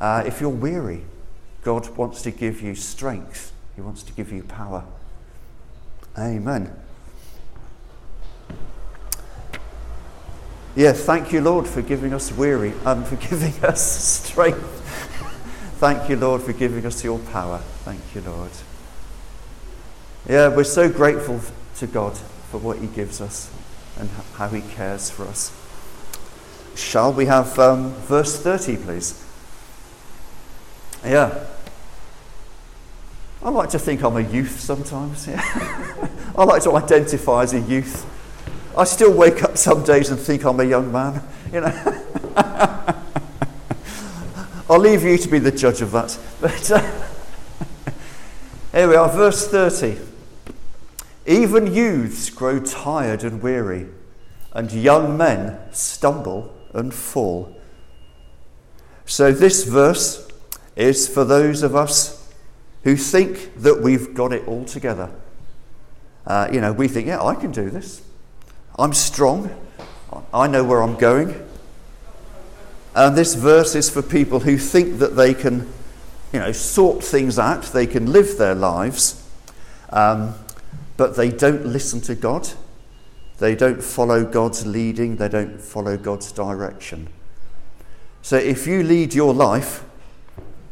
uh, 0.00 0.22
if 0.24 0.40
you're 0.40 0.48
weary. 0.48 1.02
God 1.62 1.86
wants 1.94 2.22
to 2.22 2.30
give 2.30 2.62
you 2.62 2.74
strength, 2.74 3.52
He 3.76 3.82
wants 3.82 4.02
to 4.04 4.14
give 4.14 4.32
you 4.32 4.44
power. 4.44 4.82
Amen. 6.16 6.74
Yeah, 10.74 10.92
thank 10.92 11.30
you, 11.30 11.42
Lord, 11.42 11.66
for 11.66 11.82
giving 11.82 12.14
us 12.14 12.32
weary 12.32 12.70
and 12.70 12.86
um, 12.86 13.04
for 13.04 13.16
giving 13.16 13.62
us 13.62 13.82
strength. 14.24 14.64
thank 15.80 16.08
you, 16.08 16.16
Lord, 16.16 16.40
for 16.40 16.54
giving 16.54 16.86
us 16.86 17.04
your 17.04 17.18
power. 17.18 17.58
Thank 17.84 18.00
you, 18.14 18.22
Lord. 18.22 18.52
Yeah, 20.26 20.48
we're 20.48 20.64
so 20.64 20.88
grateful 20.88 21.42
to 21.76 21.86
God 21.86 22.16
for 22.50 22.56
what 22.56 22.78
He 22.78 22.86
gives 22.86 23.20
us 23.20 23.50
and 23.98 24.08
how 24.36 24.48
He 24.48 24.62
cares 24.62 25.10
for 25.10 25.26
us. 25.26 25.57
Shall 26.78 27.12
we 27.12 27.26
have 27.26 27.58
um, 27.58 27.92
verse 28.06 28.40
30, 28.40 28.76
please? 28.76 29.20
Yeah. 31.04 31.44
I 33.42 33.50
like 33.50 33.70
to 33.70 33.80
think 33.80 34.04
I'm 34.04 34.16
a 34.16 34.20
youth 34.20 34.60
sometimes. 34.60 35.26
Yeah. 35.26 35.42
I 36.36 36.44
like 36.44 36.62
to 36.62 36.76
identify 36.76 37.42
as 37.42 37.52
a 37.52 37.60
youth. 37.60 38.06
I 38.76 38.84
still 38.84 39.12
wake 39.12 39.42
up 39.42 39.58
some 39.58 39.82
days 39.82 40.10
and 40.10 40.20
think 40.20 40.44
I'm 40.44 40.60
a 40.60 40.64
young 40.64 40.92
man. 40.92 41.20
You 41.52 41.62
know. 41.62 42.04
I'll 44.70 44.78
leave 44.78 45.02
you 45.02 45.18
to 45.18 45.28
be 45.28 45.40
the 45.40 45.50
judge 45.50 45.82
of 45.82 45.90
that. 45.92 46.16
But 46.40 46.70
uh, 46.70 46.90
here 48.72 48.88
we 48.88 48.94
are, 48.94 49.08
verse 49.08 49.48
30. 49.48 49.98
Even 51.26 51.74
youths 51.74 52.30
grow 52.30 52.60
tired 52.60 53.24
and 53.24 53.42
weary, 53.42 53.88
and 54.52 54.70
young 54.70 55.16
men 55.16 55.58
stumble 55.72 56.54
and 56.72 56.92
fall. 56.92 57.54
So, 59.06 59.32
this 59.32 59.64
verse 59.64 60.28
is 60.76 61.08
for 61.08 61.24
those 61.24 61.62
of 61.62 61.74
us 61.74 62.32
who 62.84 62.96
think 62.96 63.54
that 63.56 63.80
we've 63.80 64.14
got 64.14 64.32
it 64.32 64.46
all 64.46 64.64
together. 64.64 65.10
Uh, 66.26 66.48
you 66.52 66.60
know, 66.60 66.72
we 66.72 66.88
think, 66.88 67.06
yeah, 67.06 67.22
I 67.22 67.34
can 67.34 67.50
do 67.50 67.70
this. 67.70 68.02
I'm 68.78 68.92
strong. 68.92 69.50
I 70.32 70.46
know 70.46 70.62
where 70.62 70.82
I'm 70.82 70.96
going. 70.96 71.44
And 72.94 73.16
this 73.16 73.34
verse 73.34 73.74
is 73.74 73.90
for 73.90 74.02
people 74.02 74.40
who 74.40 74.58
think 74.58 74.98
that 74.98 75.16
they 75.16 75.34
can, 75.34 75.68
you 76.32 76.40
know, 76.40 76.52
sort 76.52 77.02
things 77.02 77.38
out, 77.38 77.64
they 77.64 77.86
can 77.86 78.12
live 78.12 78.38
their 78.38 78.54
lives. 78.54 79.24
Um, 79.90 80.34
but 80.96 81.16
they 81.16 81.30
don't 81.30 81.66
listen 81.66 82.00
to 82.02 82.14
God. 82.14 82.48
They 83.38 83.54
don't 83.54 83.82
follow 83.82 84.24
God's 84.24 84.66
leading. 84.66 85.16
They 85.16 85.28
don't 85.28 85.60
follow 85.60 85.96
God's 85.96 86.32
direction. 86.32 87.08
So 88.22 88.36
if 88.36 88.66
you 88.66 88.82
lead 88.82 89.14
your 89.14 89.32
life, 89.32 89.84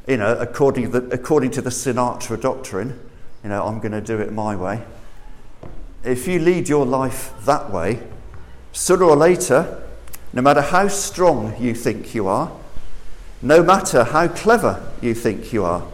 you 0.07 0.17
know, 0.17 0.37
according 0.37 0.91
to 0.91 1.01
the, 1.01 1.15
according 1.15 1.53
to 1.53 1.63
the 1.63 1.71
Sinatra 1.71 2.41
doctrine, 2.41 2.99
you 3.43 3.49
know, 3.49 3.65
I'm 3.65 3.79
going 3.79 3.93
to 3.93 4.01
do 4.01 4.19
it 4.19 4.33
my 4.33 4.57
way. 4.57 4.83
If 6.05 6.27
you 6.29 6.39
lead 6.39 6.69
your 6.69 6.85
life 6.85 7.33
that 7.45 7.71
way, 7.71 8.01
sooner 8.73 9.05
or 9.05 9.17
later, 9.17 9.83
no 10.33 10.43
matter 10.43 10.61
how 10.61 10.89
strong 10.89 11.55
you 11.61 11.75
think 11.75 12.15
you 12.15 12.29
are, 12.29 12.53
no 13.43 13.63
matter 13.63 14.05
how 14.05 14.29
clever 14.29 14.93
you 15.01 15.15
think 15.15 15.53
you 15.53 15.65
are, 15.65 15.87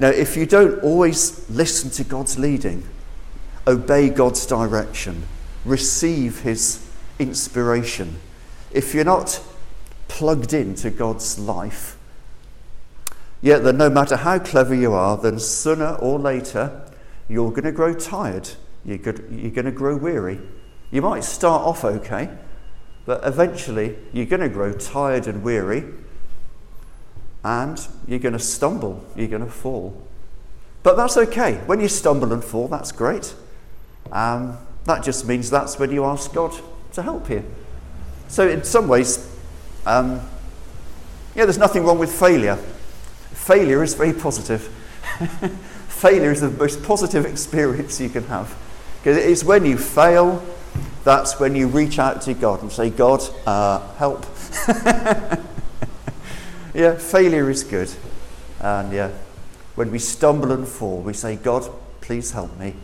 now, 0.00 0.08
if 0.08 0.34
you 0.34 0.46
don't 0.46 0.82
always 0.82 1.48
listen 1.50 1.90
to 1.90 2.04
God's 2.04 2.38
leading, 2.38 2.88
obey 3.66 4.08
God's 4.08 4.46
direction, 4.46 5.24
receive 5.64 6.40
His 6.40 6.86
inspiration. 7.18 8.18
If 8.72 8.94
you're 8.94 9.04
not 9.04 9.42
plugged 10.08 10.52
into 10.52 10.90
God's 10.90 11.38
life, 11.38 11.96
yet 13.42 13.64
then 13.64 13.76
no 13.76 13.90
matter 13.90 14.16
how 14.16 14.38
clever 14.38 14.74
you 14.74 14.92
are, 14.92 15.16
then 15.16 15.38
sooner 15.38 15.94
or 15.96 16.18
later 16.18 16.82
you're 17.28 17.50
going 17.50 17.64
to 17.64 17.72
grow 17.72 17.94
tired. 17.94 18.48
You're 18.84 18.98
going 18.98 19.64
to 19.64 19.70
grow 19.70 19.96
weary. 19.96 20.40
You 20.90 21.02
might 21.02 21.24
start 21.24 21.62
off 21.62 21.84
okay, 21.84 22.30
but 23.06 23.20
eventually 23.24 23.96
you're 24.12 24.26
going 24.26 24.40
to 24.40 24.48
grow 24.48 24.72
tired 24.72 25.26
and 25.26 25.42
weary, 25.42 25.84
and 27.44 27.86
you're 28.08 28.18
going 28.18 28.32
to 28.32 28.38
stumble, 28.38 29.04
you're 29.14 29.28
going 29.28 29.44
to 29.44 29.50
fall. 29.50 30.02
But 30.82 30.96
that's 30.96 31.16
okay. 31.16 31.56
When 31.66 31.80
you 31.80 31.88
stumble 31.88 32.32
and 32.32 32.42
fall, 32.42 32.68
that's 32.68 32.90
great. 32.90 33.34
Um, 34.10 34.58
that 34.84 35.04
just 35.04 35.26
means 35.26 35.50
that's 35.50 35.78
when 35.78 35.90
you 35.90 36.04
ask 36.04 36.32
God 36.32 36.54
to 36.92 37.02
help 37.02 37.28
you. 37.30 37.44
So, 38.28 38.48
in 38.48 38.64
some 38.64 38.88
ways, 38.88 39.28
um, 39.86 40.20
yeah, 41.34 41.44
there's 41.44 41.58
nothing 41.58 41.84
wrong 41.84 41.98
with 41.98 42.12
failure. 42.12 42.56
Failure 43.32 43.82
is 43.82 43.94
very 43.94 44.12
positive. 44.12 44.62
failure 45.88 46.30
is 46.30 46.40
the 46.40 46.50
most 46.50 46.82
positive 46.82 47.26
experience 47.26 48.00
you 48.00 48.08
can 48.08 48.24
have. 48.24 48.56
Because 48.98 49.16
it's 49.16 49.44
when 49.44 49.64
you 49.64 49.78
fail, 49.78 50.42
that's 51.04 51.40
when 51.40 51.54
you 51.54 51.66
reach 51.66 51.98
out 51.98 52.22
to 52.22 52.34
God 52.34 52.62
and 52.62 52.70
say, 52.70 52.90
God, 52.90 53.22
uh, 53.46 53.80
help. 53.94 54.26
yeah, 56.74 56.96
failure 56.96 57.48
is 57.50 57.64
good. 57.64 57.90
And 58.60 58.92
yeah, 58.92 59.10
when 59.74 59.90
we 59.90 59.98
stumble 59.98 60.52
and 60.52 60.68
fall, 60.68 61.00
we 61.00 61.14
say, 61.14 61.36
God, 61.36 61.70
please 62.00 62.32
help 62.32 62.58
me. 62.58 62.74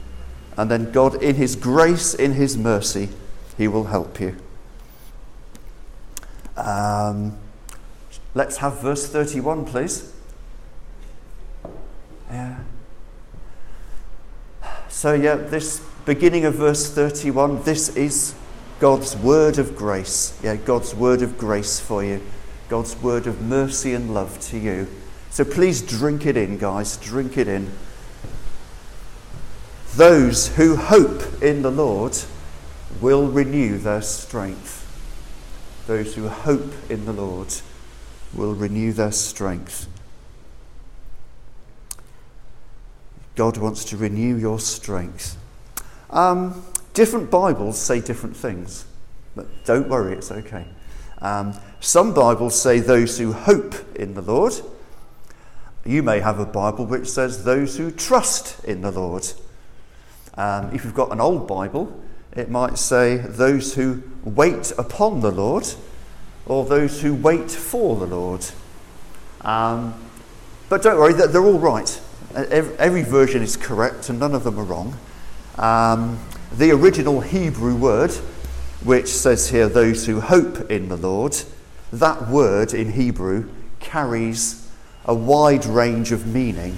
And 0.57 0.71
then 0.71 0.91
God, 0.93 1.23
in 1.23 1.37
His 1.37 1.57
grace, 1.57 2.15
in 2.15 2.33
His 2.33 2.57
mercy, 2.57 3.11
He 3.59 3.69
will 3.69 3.85
help 3.85 4.21
you. 4.21 4.37
Um, 6.57 7.37
let's 8.35 8.59
have 8.59 8.81
verse 8.81 9.07
31, 9.07 9.67
please. 9.67 10.13
Yeah. 12.31 12.59
So, 14.89 15.13
yeah, 15.13 15.37
this 15.37 15.83
beginning 16.07 16.47
of 16.47 16.55
verse 16.55 16.91
31, 16.91 17.63
this 17.65 17.95
is 17.97 18.35
God's 18.81 19.17
word 19.17 19.59
of 19.59 19.77
grace. 19.77 20.39
Yeah, 20.43 20.57
God's 20.57 20.95
word 20.95 21.23
of 21.23 21.37
grace 21.37 21.81
for 21.81 22.03
you. 22.03 22.23
God's 22.69 22.97
word 22.97 23.27
of 23.27 23.43
mercy 23.43 23.95
and 23.95 24.13
love 24.13 24.41
to 24.49 24.59
you. 24.59 24.89
So 25.31 25.45
please 25.45 25.83
drink 25.83 26.27
it 26.27 26.37
in, 26.37 26.59
guys. 26.59 26.97
Drink 26.97 27.37
it 27.37 27.47
in. 27.49 27.71
Those 29.97 30.49
who 30.49 30.77
hope 30.77 31.43
in 31.43 31.63
the 31.63 31.71
Lord 31.71 32.19
will 33.01 33.29
renew 33.29 33.79
their 33.79 34.03
strength. 34.03 34.83
Those 35.87 36.15
who 36.15 36.29
hope 36.29 36.71
in 36.91 37.07
the 37.07 37.15
Lord 37.15 37.49
will 38.35 38.55
renew 38.55 38.93
their 38.93 39.11
strength. 39.11 39.89
God 43.37 43.57
wants 43.57 43.87
to 43.87 43.97
renew 43.97 44.37
your 44.37 44.61
strength. 44.61 45.39
Um, 46.11 46.63
different 46.93 47.31
Bibles 47.31 47.79
say 47.79 48.03
different 48.03 48.37
things, 48.37 48.85
but 49.35 49.47
don't 49.65 49.89
worry, 49.89 50.13
it's 50.13 50.31
okay. 50.31 50.67
Um, 51.23 51.59
some 51.81 52.13
Bibles 52.13 52.61
say 52.61 52.81
those 52.81 53.17
who 53.17 53.33
hope 53.33 53.75
in 53.97 54.13
the 54.13 54.21
Lord. 54.21 54.53
You 55.87 56.03
may 56.03 56.21
have 56.21 56.39
a 56.39 56.45
Bible 56.45 56.85
which 56.85 57.09
says 57.09 57.45
those 57.45 57.79
who 57.79 57.91
trust 57.91 58.63
in 58.63 58.83
the 58.83 58.91
Lord. 58.91 59.33
Um, 60.37 60.75
if 60.75 60.85
you've 60.85 60.95
got 60.95 61.13
an 61.13 61.21
old 61.21 61.49
Bible, 61.49 61.99
it 62.33 62.51
might 62.51 62.77
say 62.79 63.17
those 63.17 63.75
who 63.75 64.03
wait 64.25 64.73
upon 64.77 65.21
the 65.21 65.31
Lord 65.31 65.67
or 66.45 66.65
those 66.65 67.01
who 67.01 67.15
wait 67.15 67.51
for 67.51 67.97
the 67.97 68.07
Lord. 68.07 68.45
Um, 69.41 69.95
but 70.69 70.83
don't 70.83 70.99
worry, 70.99 71.15
they're 71.15 71.43
all 71.43 71.59
right. 71.59 72.01
Every 72.35 73.03
version 73.03 73.43
is 73.43 73.57
correct 73.57 74.11
and 74.11 74.21
none 74.21 74.35
of 74.35 74.45
them 74.45 74.59
are 74.59 74.65
wrong. 74.65 74.99
Um, 75.57 76.19
the 76.53 76.71
original 76.73 77.21
Hebrew 77.21 77.75
word, 77.75 78.13
which 78.85 79.09
says 79.09 79.49
here, 79.49 79.69
those 79.69 80.05
who 80.05 80.21
hope 80.21 80.71
in 80.71 80.89
the 80.89 80.97
Lord, 80.97 81.37
that 81.93 82.29
word 82.29 82.75
in 82.75 82.93
Hebrew 82.93 83.49
carries 83.81 84.69
a 85.07 85.15
wide 85.15 85.65
range 85.65 86.13
of 86.13 86.27
meaning. 86.27 86.77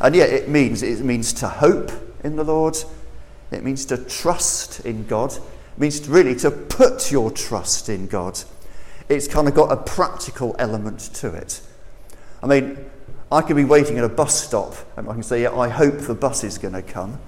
And 0.00 0.14
yet 0.14 0.30
it 0.30 0.48
means, 0.48 0.82
it 0.82 1.00
means 1.00 1.32
to 1.34 1.48
hope 1.48 1.90
in 2.24 2.36
the 2.36 2.44
Lord, 2.44 2.76
it 3.52 3.62
means 3.62 3.84
to 3.86 3.96
trust 3.96 4.80
in 4.80 5.06
God, 5.06 5.32
it 5.32 5.78
means 5.78 6.08
really 6.08 6.34
to 6.36 6.50
put 6.50 7.12
your 7.12 7.30
trust 7.30 7.88
in 7.88 8.06
God. 8.06 8.40
It's 9.08 9.28
kind 9.28 9.46
of 9.46 9.54
got 9.54 9.70
a 9.70 9.76
practical 9.76 10.56
element 10.58 11.00
to 11.14 11.32
it. 11.34 11.60
I 12.42 12.46
mean, 12.46 12.78
I 13.30 13.42
could 13.42 13.56
be 13.56 13.64
waiting 13.64 13.98
at 13.98 14.04
a 14.04 14.08
bus 14.08 14.42
stop 14.42 14.74
and 14.96 15.08
I 15.08 15.12
can 15.12 15.22
say, 15.22 15.42
yeah, 15.42 15.52
I 15.52 15.68
hope 15.68 15.98
the 15.98 16.14
bus 16.14 16.44
is 16.44 16.58
going 16.58 16.74
to 16.74 16.82
come. 16.82 17.18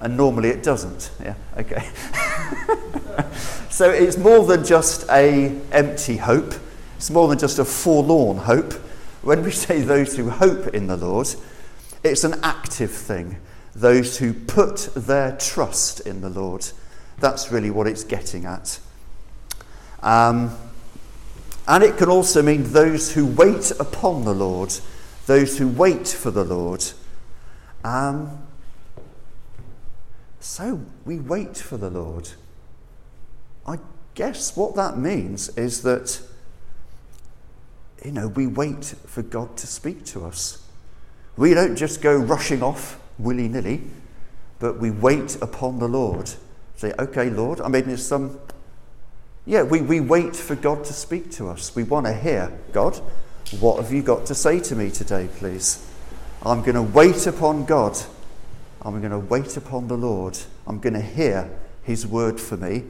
And 0.00 0.16
normally 0.16 0.50
it 0.50 0.62
doesn't. 0.62 1.10
Yeah, 1.22 1.34
okay. 1.56 1.88
so 3.70 3.90
it's 3.90 4.18
more 4.18 4.44
than 4.44 4.64
just 4.64 5.08
a 5.10 5.58
empty 5.72 6.18
hope. 6.18 6.54
It's 6.96 7.10
more 7.10 7.28
than 7.28 7.38
just 7.38 7.58
a 7.58 7.64
forlorn 7.64 8.36
hope. 8.36 8.74
When 9.22 9.42
we 9.42 9.50
say 9.52 9.80
those 9.80 10.16
who 10.16 10.30
hope 10.30 10.74
in 10.74 10.86
the 10.86 10.96
Lord, 10.96 11.28
it's 12.04 12.24
an 12.24 12.38
active 12.42 12.90
thing. 12.90 13.38
Those 13.76 14.18
who 14.18 14.32
put 14.32 14.88
their 14.94 15.36
trust 15.36 16.00
in 16.00 16.20
the 16.20 16.30
Lord. 16.30 16.66
That's 17.18 17.52
really 17.52 17.70
what 17.70 17.86
it's 17.86 18.04
getting 18.04 18.44
at. 18.44 18.78
Um, 20.02 20.56
and 21.68 21.82
it 21.82 21.96
can 21.96 22.08
also 22.08 22.42
mean 22.42 22.72
those 22.72 23.12
who 23.12 23.26
wait 23.26 23.70
upon 23.72 24.24
the 24.24 24.34
Lord 24.34 24.72
those 25.26 25.58
who 25.58 25.68
wait 25.68 26.08
for 26.08 26.30
the 26.30 26.44
Lord. 26.44 26.84
Um, 27.84 28.46
so 30.40 30.80
we 31.04 31.18
wait 31.18 31.56
for 31.56 31.76
the 31.76 31.90
Lord. 31.90 32.30
I 33.66 33.78
guess 34.14 34.56
what 34.56 34.76
that 34.76 34.96
means 34.96 35.48
is 35.50 35.82
that, 35.82 36.20
you 38.04 38.12
know, 38.12 38.28
we 38.28 38.46
wait 38.46 38.84
for 38.84 39.22
God 39.22 39.56
to 39.58 39.66
speak 39.66 40.04
to 40.06 40.24
us. 40.24 40.62
We 41.36 41.52
don't 41.52 41.76
just 41.76 42.00
go 42.00 42.16
rushing 42.16 42.62
off 42.62 42.98
willy 43.18 43.48
nilly, 43.48 43.82
but 44.58 44.78
we 44.78 44.90
wait 44.90 45.36
upon 45.40 45.78
the 45.78 45.88
Lord. 45.88 46.30
Say, 46.76 46.92
okay, 46.98 47.30
Lord. 47.30 47.60
I 47.60 47.68
mean, 47.68 47.86
there's 47.86 48.06
some. 48.06 48.38
Yeah, 49.44 49.62
we, 49.62 49.80
we 49.80 50.00
wait 50.00 50.34
for 50.34 50.56
God 50.56 50.84
to 50.84 50.92
speak 50.92 51.30
to 51.32 51.48
us. 51.48 51.74
We 51.74 51.84
want 51.84 52.06
to 52.06 52.12
hear 52.12 52.58
God. 52.72 53.00
What 53.60 53.80
have 53.80 53.92
you 53.92 54.02
got 54.02 54.26
to 54.26 54.34
say 54.34 54.58
to 54.60 54.74
me 54.74 54.90
today, 54.90 55.28
please? 55.36 55.86
I'm 56.44 56.62
going 56.62 56.74
to 56.74 56.82
wait 56.82 57.26
upon 57.26 57.64
God. 57.64 57.96
I'm 58.82 59.00
going 59.00 59.12
to 59.12 59.18
wait 59.18 59.56
upon 59.56 59.88
the 59.88 59.96
Lord. 59.96 60.38
I'm 60.66 60.80
going 60.80 60.94
to 60.94 61.00
hear 61.00 61.50
His 61.82 62.06
word 62.06 62.40
for 62.40 62.56
me. 62.56 62.84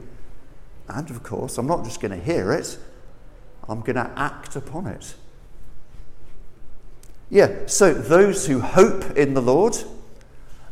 And 0.88 1.10
of 1.10 1.22
course, 1.22 1.58
I'm 1.58 1.66
not 1.66 1.84
just 1.84 2.00
going 2.00 2.18
to 2.18 2.24
hear 2.24 2.52
it, 2.52 2.78
I'm 3.68 3.80
going 3.80 3.96
to 3.96 4.10
act 4.16 4.56
upon 4.56 4.86
it. 4.86 5.14
Yeah, 7.28 7.66
so 7.66 7.92
those 7.92 8.46
who 8.46 8.60
hope 8.60 9.16
in 9.16 9.34
the 9.34 9.42
Lord, 9.42 9.76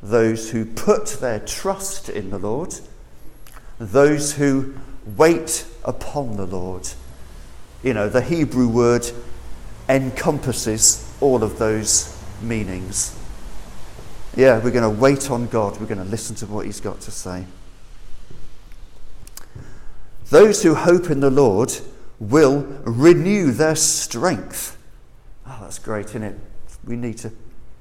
those 0.04 0.50
who 0.50 0.66
put 0.66 1.06
their 1.20 1.40
trust 1.40 2.10
in 2.10 2.28
the 2.28 2.38
Lord, 2.38 2.74
those 3.78 4.34
who 4.34 4.74
wait 5.16 5.66
upon 5.82 6.36
the 6.36 6.46
Lord. 6.46 6.88
You 7.82 7.94
know, 7.94 8.08
the 8.08 8.20
Hebrew 8.20 8.68
word 8.68 9.10
encompasses 9.88 11.10
all 11.20 11.42
of 11.42 11.58
those 11.58 12.22
meanings. 12.42 13.18
Yeah, 14.36 14.58
we're 14.62 14.72
going 14.72 14.82
to 14.82 15.00
wait 15.00 15.30
on 15.30 15.46
God. 15.46 15.80
We're 15.80 15.86
going 15.86 16.04
to 16.04 16.10
listen 16.10 16.36
to 16.36 16.46
what 16.46 16.66
He's 16.66 16.80
got 16.80 17.00
to 17.02 17.10
say. 17.10 17.46
Those 20.28 20.62
who 20.62 20.74
hope 20.74 21.10
in 21.10 21.20
the 21.20 21.30
Lord 21.30 21.72
will 22.18 22.60
renew 22.84 23.52
their 23.52 23.76
strength. 23.76 24.76
Oh, 25.46 25.58
that's 25.62 25.78
great, 25.78 26.06
isn't 26.06 26.22
it? 26.22 26.38
We 26.84 26.96
need 26.96 27.18
to 27.18 27.32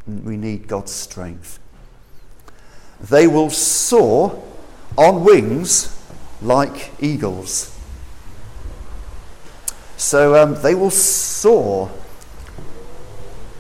we 0.06 0.36
need 0.36 0.68
God's 0.68 0.92
strength. 0.92 1.60
They 3.10 3.28
will 3.28 3.50
soar 3.50 4.42
on 4.98 5.24
wings 5.24 6.00
like 6.42 6.92
eagles. 7.00 7.70
So 9.98 10.42
um, 10.42 10.62
they 10.62 10.76
will 10.76 10.92
soar. 10.92 11.92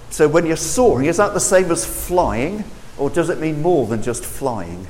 So 0.09 0.27
when 0.27 0.45
you're 0.45 0.55
soaring, 0.55 1.07
is 1.07 1.17
that 1.17 1.33
the 1.33 1.39
same 1.39 1.71
as 1.71 1.85
flying, 1.85 2.63
or 2.97 3.09
does 3.09 3.29
it 3.29 3.39
mean 3.39 3.61
more 3.61 3.87
than 3.87 4.01
just 4.01 4.23
flying? 4.23 4.87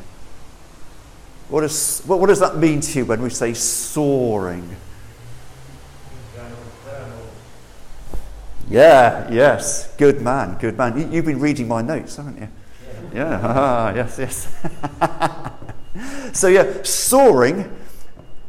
What, 1.50 1.64
is, 1.64 2.02
what, 2.06 2.20
what 2.20 2.28
does 2.28 2.40
that 2.40 2.58
mean 2.58 2.82
to 2.82 3.00
you 3.00 3.06
when 3.06 3.22
we 3.22 3.30
say 3.30 3.54
soaring? 3.54 4.76
Yeah, 8.70 9.30
yes. 9.32 9.94
Good 9.98 10.22
man, 10.22 10.58
good 10.58 10.78
man. 10.78 11.12
You, 11.12 11.18
have 11.18 11.26
been 11.26 11.40
reading 11.40 11.68
my 11.68 11.82
notes, 11.82 12.16
haven't 12.16 12.40
you? 12.40 12.48
Yeah. 13.14 13.40
Ah, 13.44 13.92
yes, 13.96 14.20
yes. 14.20 14.48
so, 16.38 16.48
yeah, 16.48 16.84
soaring 16.84 17.72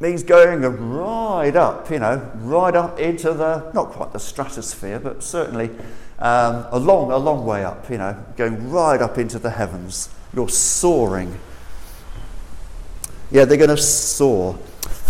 means 0.01 0.23
going 0.23 0.63
right 0.63 1.55
up, 1.55 1.91
you 1.91 1.99
know, 1.99 2.31
right 2.37 2.75
up 2.75 2.99
into 2.99 3.33
the, 3.33 3.71
not 3.73 3.91
quite 3.91 4.13
the 4.13 4.19
stratosphere, 4.19 4.99
but 4.99 5.23
certainly 5.23 5.71
um, 6.19 6.67
a 6.71 6.79
long, 6.79 7.11
a 7.11 7.17
long 7.17 7.45
way 7.45 7.65
up, 7.65 7.89
you 7.91 7.99
know, 7.99 8.17
going 8.37 8.71
right 8.71 9.01
up 9.01 9.19
into 9.19 9.39
the 9.39 9.51
heavens. 9.51 10.09
You're 10.35 10.49
soaring. 10.49 11.39
Yeah, 13.31 13.45
they're 13.45 13.59
going 13.59 13.71
to 13.71 13.77
soar. 13.77 14.59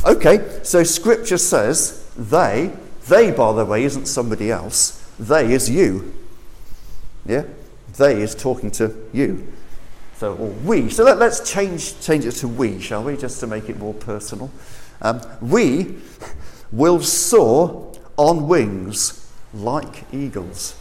Okay, 0.05 0.61
so 0.63 0.83
scripture 0.83 1.39
says 1.39 2.07
they, 2.17 2.73
they, 3.09 3.31
by 3.31 3.53
the 3.53 3.65
way, 3.65 3.85
isn't 3.85 4.07
somebody 4.07 4.51
else. 4.51 5.01
They 5.19 5.53
is 5.53 5.71
you. 5.71 6.15
Yeah? 7.25 7.45
They 7.97 8.23
is 8.23 8.35
talking 8.35 8.71
to 8.73 8.95
you. 9.13 9.53
So, 10.17 10.35
or 10.35 10.49
we. 10.49 10.91
So 10.91 11.05
let, 11.05 11.21
us 11.21 11.51
change, 11.51 12.01
change 12.01 12.25
it 12.25 12.33
to 12.37 12.49
we, 12.49 12.81
shall 12.81 13.03
we, 13.03 13.17
just 13.17 13.41
to 13.41 13.47
make 13.47 13.69
it 13.69 13.79
more 13.79 13.95
personal. 13.95 14.51
Um, 15.03 15.21
we 15.41 15.97
will 16.73 17.01
soar 17.01 17.93
on 18.17 18.49
wings 18.49 19.31
like 19.53 20.05
eagles. 20.13 20.77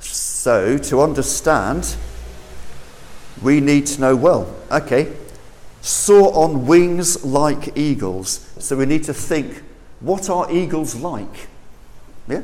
So, 0.00 0.76
to 0.76 1.00
understand, 1.00 1.96
we 3.40 3.60
need 3.60 3.86
to 3.86 4.00
know 4.00 4.14
well, 4.16 4.54
okay, 4.70 5.10
soar 5.80 6.34
on 6.34 6.66
wings 6.66 7.24
like 7.24 7.76
eagles. 7.78 8.46
So, 8.58 8.76
we 8.76 8.84
need 8.84 9.04
to 9.04 9.14
think 9.14 9.62
what 10.00 10.28
are 10.28 10.52
eagles 10.52 10.96
like? 10.96 11.48
Yeah? 12.28 12.42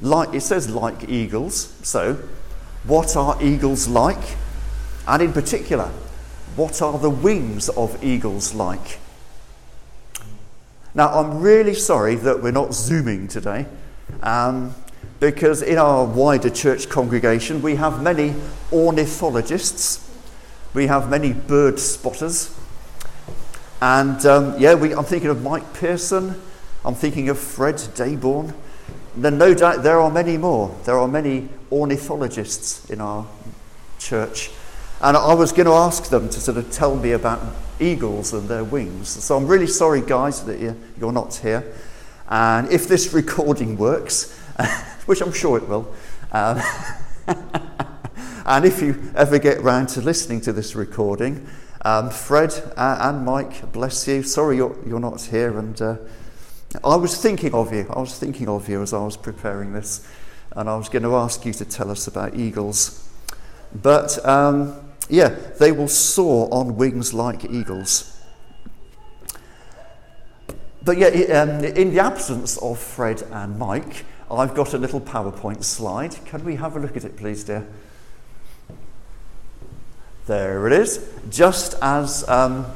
Like 0.00 0.34
it 0.34 0.42
says 0.42 0.68
like 0.68 1.08
eagles. 1.08 1.72
So, 1.82 2.18
what 2.84 3.16
are 3.16 3.36
eagles 3.42 3.88
like? 3.88 4.36
And 5.08 5.22
in 5.22 5.32
particular, 5.32 5.90
what 6.56 6.80
are 6.82 6.98
the 6.98 7.10
wings 7.10 7.68
of 7.70 8.02
eagles 8.02 8.54
like? 8.54 8.98
Now, 10.94 11.08
I'm 11.08 11.40
really 11.40 11.74
sorry 11.74 12.14
that 12.14 12.42
we're 12.42 12.52
not 12.52 12.72
zooming 12.72 13.28
today, 13.28 13.66
um, 14.22 14.74
because 15.20 15.60
in 15.60 15.76
our 15.76 16.06
wider 16.06 16.48
church 16.48 16.88
congregation, 16.88 17.60
we 17.60 17.76
have 17.76 18.02
many 18.02 18.34
ornithologists, 18.72 20.10
we 20.72 20.86
have 20.86 21.10
many 21.10 21.34
bird 21.34 21.78
spotters, 21.78 22.58
and 23.82 24.24
um, 24.24 24.54
yeah, 24.58 24.74
we, 24.74 24.94
I'm 24.94 25.04
thinking 25.04 25.28
of 25.28 25.42
Mike 25.42 25.74
Pearson, 25.74 26.40
I'm 26.82 26.94
thinking 26.94 27.28
of 27.28 27.38
Fred 27.38 27.74
Dayborn. 27.74 28.54
Then, 29.16 29.38
no 29.38 29.54
doubt, 29.54 29.82
there 29.82 29.98
are 30.00 30.10
many 30.10 30.36
more. 30.36 30.76
There 30.84 30.98
are 30.98 31.08
many 31.08 31.48
ornithologists 31.72 32.88
in 32.90 33.00
our 33.00 33.26
church. 33.98 34.50
And 35.00 35.16
I 35.16 35.34
was 35.34 35.52
going 35.52 35.66
to 35.66 35.72
ask 35.72 36.10
them 36.10 36.28
to 36.28 36.40
sort 36.40 36.58
of 36.58 36.70
tell 36.70 36.96
me 36.96 37.12
about 37.12 37.40
eagles 37.80 38.32
and 38.32 38.48
their 38.48 38.64
wings. 38.64 39.08
So 39.08 39.36
I'm 39.36 39.46
really 39.46 39.66
sorry, 39.66 40.00
guys, 40.00 40.44
that 40.44 40.58
you're 40.98 41.12
not 41.12 41.34
here. 41.36 41.72
And 42.28 42.70
if 42.70 42.88
this 42.88 43.12
recording 43.14 43.76
works, 43.76 44.38
which 45.06 45.20
I'm 45.20 45.32
sure 45.32 45.58
it 45.58 45.68
will, 45.68 45.94
um, 46.32 46.60
and 48.46 48.64
if 48.64 48.80
you 48.82 49.12
ever 49.14 49.38
get 49.38 49.62
round 49.62 49.88
to 49.90 50.00
listening 50.00 50.40
to 50.42 50.52
this 50.52 50.74
recording, 50.74 51.46
um, 51.82 52.10
Fred 52.10 52.54
and 52.76 53.24
Mike, 53.24 53.72
bless 53.72 54.08
you. 54.08 54.22
Sorry 54.22 54.56
you're, 54.56 54.76
you're 54.86 55.00
not 55.00 55.20
here. 55.20 55.58
And 55.58 55.80
uh, 55.80 55.96
I 56.84 56.96
was 56.96 57.20
thinking 57.20 57.54
of 57.54 57.72
you. 57.72 57.86
I 57.90 58.00
was 58.00 58.18
thinking 58.18 58.48
of 58.48 58.68
you 58.68 58.82
as 58.82 58.92
I 58.92 59.02
was 59.02 59.16
preparing 59.16 59.72
this. 59.72 60.06
And 60.52 60.68
I 60.68 60.76
was 60.76 60.88
going 60.88 61.02
to 61.02 61.14
ask 61.16 61.44
you 61.44 61.52
to 61.54 61.64
tell 61.64 61.90
us 61.90 62.06
about 62.06 62.34
eagles. 62.34 63.08
But 63.74 64.24
um, 64.24 64.74
yeah, 65.08 65.28
they 65.58 65.72
will 65.72 65.88
soar 65.88 66.48
on 66.52 66.76
wings 66.76 67.12
like 67.12 67.44
eagles. 67.44 68.12
But 70.82 70.98
yeah, 70.98 71.08
um, 71.08 71.64
in 71.64 71.92
the 71.92 72.00
absence 72.00 72.56
of 72.58 72.78
Fred 72.78 73.22
and 73.32 73.58
Mike, 73.58 74.04
I've 74.30 74.54
got 74.54 74.72
a 74.72 74.78
little 74.78 75.00
PowerPoint 75.00 75.64
slide. 75.64 76.16
Can 76.24 76.44
we 76.44 76.56
have 76.56 76.76
a 76.76 76.80
look 76.80 76.96
at 76.96 77.04
it, 77.04 77.16
please, 77.16 77.44
dear? 77.44 77.66
There 80.26 80.66
it 80.66 80.72
is. 80.72 81.08
Just 81.30 81.74
as 81.82 82.28
um, 82.28 82.66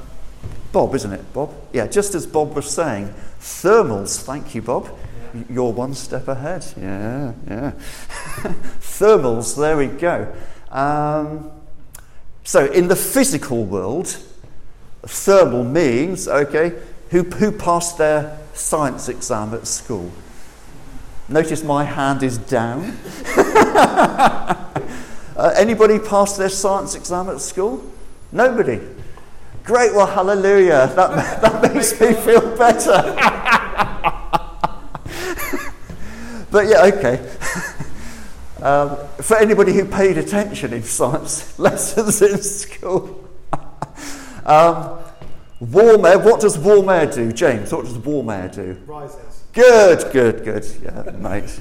Bob, 0.73 0.95
isn't 0.95 1.13
it, 1.13 1.33
Bob? 1.33 1.53
Yeah, 1.73 1.87
just 1.87 2.15
as 2.15 2.27
Bob 2.27 2.55
was 2.55 2.71
saying, 2.71 3.13
thermals. 3.41 4.23
Thank 4.23 4.55
you, 4.55 4.63
Bob. 4.63 4.89
Yeah. 5.35 5.43
You're 5.51 5.73
one 5.73 5.95
step 5.95 6.29
ahead. 6.29 6.65
Yeah, 6.81 7.33
yeah. 7.49 7.73
thermals, 8.81 9.57
there 9.57 9.77
we 9.77 9.87
go. 9.87 10.33
Um, 10.71 11.51
so, 12.45 12.67
in 12.67 12.89
the 12.89 12.97
physical 12.97 13.65
world, 13.65 14.17
thermal 15.03 15.65
means, 15.65 16.29
okay, 16.29 16.81
who, 17.11 17.25
who 17.25 17.51
passed 17.51 17.99
their 17.99 18.39
science 18.55 19.09
exam 19.09 19.55
at 19.55 19.67
school? 19.67 20.13
Notice 21.29 21.63
my 21.63 21.85
hand 21.85 22.23
is 22.23 22.39
down. 22.39 22.97
uh, 23.37 24.75
anybody 25.57 25.99
passed 25.99 26.39
their 26.39 26.49
science 26.49 26.95
exam 26.95 27.29
at 27.29 27.41
school? 27.41 27.85
Nobody. 28.33 28.81
Great, 29.65 29.95
well, 29.95 30.07
hallelujah. 30.07 30.91
That, 30.95 31.41
that 31.43 31.75
makes 31.75 32.01
me 32.01 32.15
feel 32.15 32.57
better. 32.57 32.91
but 36.51 36.67
yeah, 36.67 36.85
okay. 36.85 37.29
Um, 38.63 38.99
for 39.23 39.39
anybody 39.39 39.73
who 39.73 39.87
paid 39.87 40.19
attention 40.19 40.75
in 40.75 40.83
science 40.83 41.59
lessons 41.59 42.21
in 42.21 42.43
school. 42.43 43.27
um, 44.45 44.99
warm 45.61 46.05
air, 46.05 46.19
what 46.19 46.43
does 46.43 46.59
warm 46.59 46.91
air 46.91 47.07
do? 47.07 47.33
James, 47.33 47.73
what 47.73 47.87
does 47.87 47.97
warm 47.97 48.29
air 48.29 48.49
do? 48.49 48.77
Rises. 48.85 49.45
Good, 49.55 50.13
good, 50.13 50.45
good. 50.45 50.67
Yeah, 50.83 51.11
mate. 51.17 51.59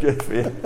good 0.00 0.20
for 0.24 0.34
you. 0.34 0.56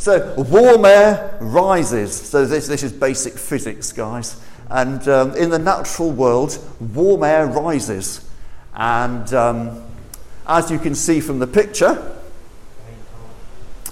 So, 0.00 0.32
warm 0.48 0.86
air 0.86 1.36
rises. 1.42 2.14
So, 2.14 2.46
this, 2.46 2.66
this 2.66 2.82
is 2.82 2.90
basic 2.90 3.34
physics, 3.34 3.92
guys. 3.92 4.42
And 4.70 5.06
um, 5.08 5.36
in 5.36 5.50
the 5.50 5.58
natural 5.58 6.10
world, 6.10 6.58
warm 6.94 7.22
air 7.22 7.46
rises. 7.46 8.26
And 8.74 9.30
um, 9.34 9.84
as 10.46 10.70
you 10.70 10.78
can 10.78 10.94
see 10.94 11.20
from 11.20 11.38
the 11.38 11.46
picture, 11.46 12.16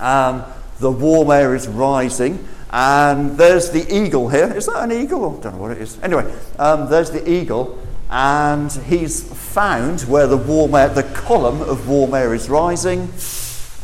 um, 0.00 0.44
the 0.80 0.90
warm 0.90 1.30
air 1.30 1.54
is 1.54 1.68
rising, 1.68 2.48
and 2.70 3.36
there's 3.36 3.70
the 3.70 3.94
eagle 3.94 4.30
here. 4.30 4.50
Is 4.54 4.64
that 4.64 4.84
an 4.84 4.92
eagle? 4.92 5.38
I 5.38 5.42
don't 5.42 5.56
know 5.56 5.60
what 5.60 5.72
it 5.72 5.82
is. 5.82 5.98
Anyway, 6.02 6.32
um, 6.58 6.88
there's 6.88 7.10
the 7.10 7.30
eagle, 7.30 7.78
and 8.08 8.72
he's 8.72 9.22
found 9.52 10.00
where 10.02 10.26
the 10.26 10.38
warm 10.38 10.74
air, 10.74 10.88
the 10.88 11.02
column 11.02 11.60
of 11.60 11.86
warm 11.86 12.14
air 12.14 12.32
is 12.32 12.48
rising, 12.48 13.12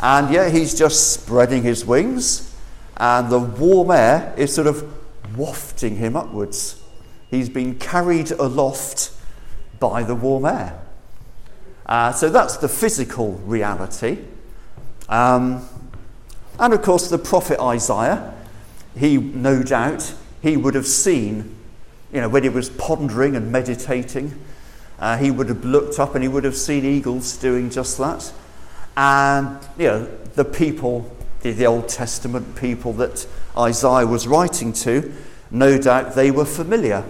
and 0.00 0.32
yet 0.32 0.52
he's 0.52 0.76
just 0.76 1.12
spreading 1.12 1.62
his 1.62 1.84
wings, 1.84 2.54
and 2.96 3.30
the 3.30 3.38
warm 3.38 3.90
air 3.90 4.34
is 4.36 4.54
sort 4.54 4.66
of 4.66 4.88
wafting 5.36 5.96
him 5.96 6.16
upwards. 6.16 6.80
He's 7.30 7.48
been 7.48 7.78
carried 7.78 8.30
aloft 8.32 9.10
by 9.80 10.02
the 10.02 10.14
warm 10.14 10.44
air. 10.44 10.80
Uh, 11.86 12.12
so 12.12 12.30
that's 12.30 12.56
the 12.56 12.68
physical 12.68 13.32
reality. 13.44 14.18
Um, 15.08 15.68
and 16.58 16.72
of 16.72 16.82
course, 16.82 17.08
the 17.08 17.18
prophet 17.18 17.60
Isaiah, 17.60 18.34
he 18.96 19.16
no 19.18 19.62
doubt, 19.62 20.14
he 20.40 20.56
would 20.56 20.74
have 20.74 20.86
seen, 20.86 21.54
you 22.12 22.20
know, 22.20 22.28
when 22.28 22.42
he 22.42 22.48
was 22.48 22.70
pondering 22.70 23.34
and 23.36 23.50
meditating, 23.50 24.40
uh, 24.98 25.18
he 25.18 25.30
would 25.30 25.48
have 25.48 25.64
looked 25.64 25.98
up 25.98 26.14
and 26.14 26.22
he 26.22 26.28
would 26.28 26.44
have 26.44 26.56
seen 26.56 26.84
eagles 26.84 27.36
doing 27.36 27.70
just 27.70 27.98
that. 27.98 28.32
And, 28.96 29.58
you 29.78 29.86
know, 29.86 30.04
the 30.34 30.44
people, 30.44 31.10
the, 31.42 31.52
the 31.52 31.66
Old 31.66 31.88
Testament 31.88 32.56
people 32.56 32.92
that 32.94 33.26
Isaiah 33.56 34.06
was 34.06 34.26
writing 34.26 34.72
to, 34.72 35.12
no 35.50 35.78
doubt 35.78 36.14
they 36.14 36.30
were 36.30 36.44
familiar 36.44 37.04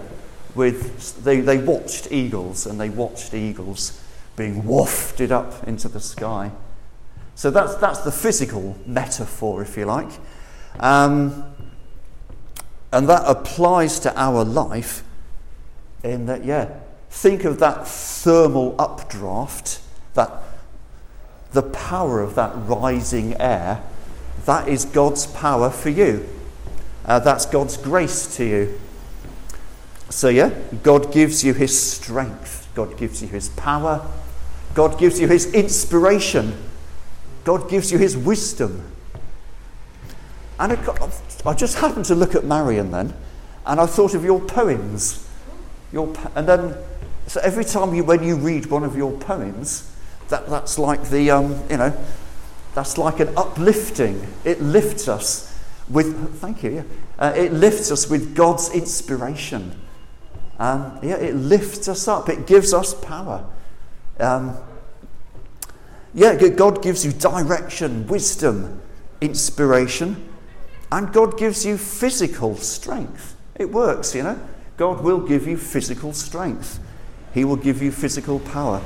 with, 0.55 1.23
they, 1.23 1.41
they 1.41 1.57
watched 1.57 2.11
eagles 2.11 2.65
and 2.65 2.79
they 2.79 2.89
watched 2.89 3.33
eagles 3.33 4.01
being 4.35 4.65
wafted 4.65 5.31
up 5.31 5.67
into 5.67 5.87
the 5.87 5.99
sky. 5.99 6.51
So 7.35 7.51
that's, 7.51 7.75
that's 7.75 7.99
the 7.99 8.11
physical 8.11 8.77
metaphor, 8.85 9.61
if 9.61 9.77
you 9.77 9.85
like. 9.85 10.09
Um, 10.79 11.43
and 12.91 13.09
that 13.09 13.23
applies 13.25 13.99
to 13.99 14.19
our 14.19 14.43
life 14.45 15.03
in 16.03 16.27
that, 16.27 16.45
yeah, 16.45 16.69
think 17.09 17.43
of 17.43 17.59
that 17.59 17.87
thermal 17.87 18.75
updraft, 18.79 19.81
that 20.13 20.31
the 21.55 21.63
power 21.63 22.21
of 22.21 22.35
that 22.35 22.53
rising 22.55 23.39
air. 23.41 23.81
That 24.45 24.67
is 24.67 24.85
God's 24.85 25.25
power 25.25 25.71
for 25.71 25.89
you. 25.89 26.29
Uh, 27.03 27.17
that's 27.19 27.47
God's 27.47 27.77
grace 27.77 28.35
to 28.37 28.45
you. 28.45 28.79
So, 30.09 30.29
yeah, 30.29 30.53
God 30.83 31.11
gives 31.11 31.43
you 31.43 31.53
his 31.53 31.79
strength, 31.79 32.69
God 32.75 32.95
gives 32.97 33.23
you 33.23 33.27
his 33.27 33.49
power, 33.49 34.07
God 34.75 34.99
gives 34.99 35.19
you 35.19 35.27
his 35.27 35.51
inspiration 35.51 36.55
God 37.45 37.69
gives 37.69 37.91
you 37.91 37.97
his 37.97 38.17
wisdom. 38.17 38.83
And 40.59 40.73
I 41.45 41.53
just 41.53 41.77
happened 41.77 42.05
to 42.05 42.15
look 42.15 42.35
at 42.35 42.43
Marion 42.43 42.91
then, 42.91 43.13
and 43.65 43.79
I 43.79 43.85
thought 43.85 44.13
of 44.15 44.25
your 44.25 44.41
poems. 44.41 45.29
Your, 45.93 46.13
and 46.33 46.47
then, 46.49 46.75
so 47.27 47.39
every 47.41 47.63
time 47.63 47.93
you, 47.93 48.03
when 48.03 48.23
you 48.23 48.35
read 48.35 48.65
one 48.65 48.83
of 48.83 48.97
your 48.97 49.11
poems, 49.19 49.94
that, 50.29 50.49
that's 50.49 50.77
like 50.79 51.09
the, 51.09 51.31
um, 51.31 51.61
you 51.69 51.77
know, 51.77 51.95
that's 52.73 52.97
like 52.97 53.19
an 53.19 53.29
uplifting. 53.37 54.27
It 54.43 54.61
lifts 54.61 55.07
us 55.07 55.57
with, 55.89 56.39
thank 56.39 56.63
you, 56.63 56.71
yeah. 56.71 56.83
Uh, 57.17 57.33
it 57.35 57.53
lifts 57.53 57.91
us 57.91 58.09
with 58.09 58.35
God's 58.35 58.69
inspiration. 58.73 59.79
Um, 60.59 60.99
yeah, 61.01 61.15
it 61.15 61.35
lifts 61.35 61.87
us 61.87 62.07
up. 62.07 62.29
It 62.29 62.47
gives 62.47 62.73
us 62.73 62.93
power. 62.93 63.45
Um, 64.19 64.57
yeah, 66.13 66.35
God 66.35 66.81
gives 66.81 67.05
you 67.05 67.11
direction, 67.11 68.07
wisdom, 68.07 68.81
inspiration, 69.21 70.29
and 70.91 71.11
God 71.11 71.37
gives 71.37 71.65
you 71.65 71.77
physical 71.77 72.55
strength. 72.55 73.35
It 73.55 73.71
works, 73.71 74.15
you 74.15 74.23
know. 74.23 74.39
God 74.77 75.03
will 75.03 75.19
give 75.19 75.47
you 75.47 75.57
physical 75.57 76.13
strength, 76.13 76.79
He 77.33 77.45
will 77.45 77.55
give 77.55 77.81
you 77.81 77.91
physical 77.91 78.39
power. 78.39 78.81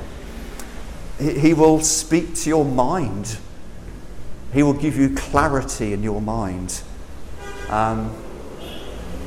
He 1.20 1.54
will 1.54 1.82
speak 1.82 2.34
to 2.36 2.50
your 2.50 2.66
mind. 2.66 3.38
He 4.54 4.64
will 4.64 4.74
give 4.74 4.98
you 4.98 5.14
clarity 5.16 5.94
in 5.94 6.02
your 6.02 6.22
mind. 6.22 6.82
Um, 7.70 8.16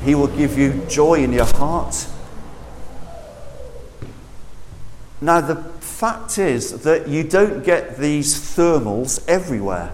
he 0.03 0.15
will 0.15 0.27
give 0.27 0.57
you 0.57 0.85
joy 0.89 1.23
in 1.23 1.31
your 1.31 1.45
heart. 1.45 2.07
Now, 5.21 5.39
the 5.39 5.55
fact 5.55 6.37
is 6.37 6.81
that 6.83 7.07
you 7.07 7.23
don't 7.23 7.63
get 7.63 7.97
these 7.97 8.35
thermals 8.35 9.23
everywhere. 9.27 9.93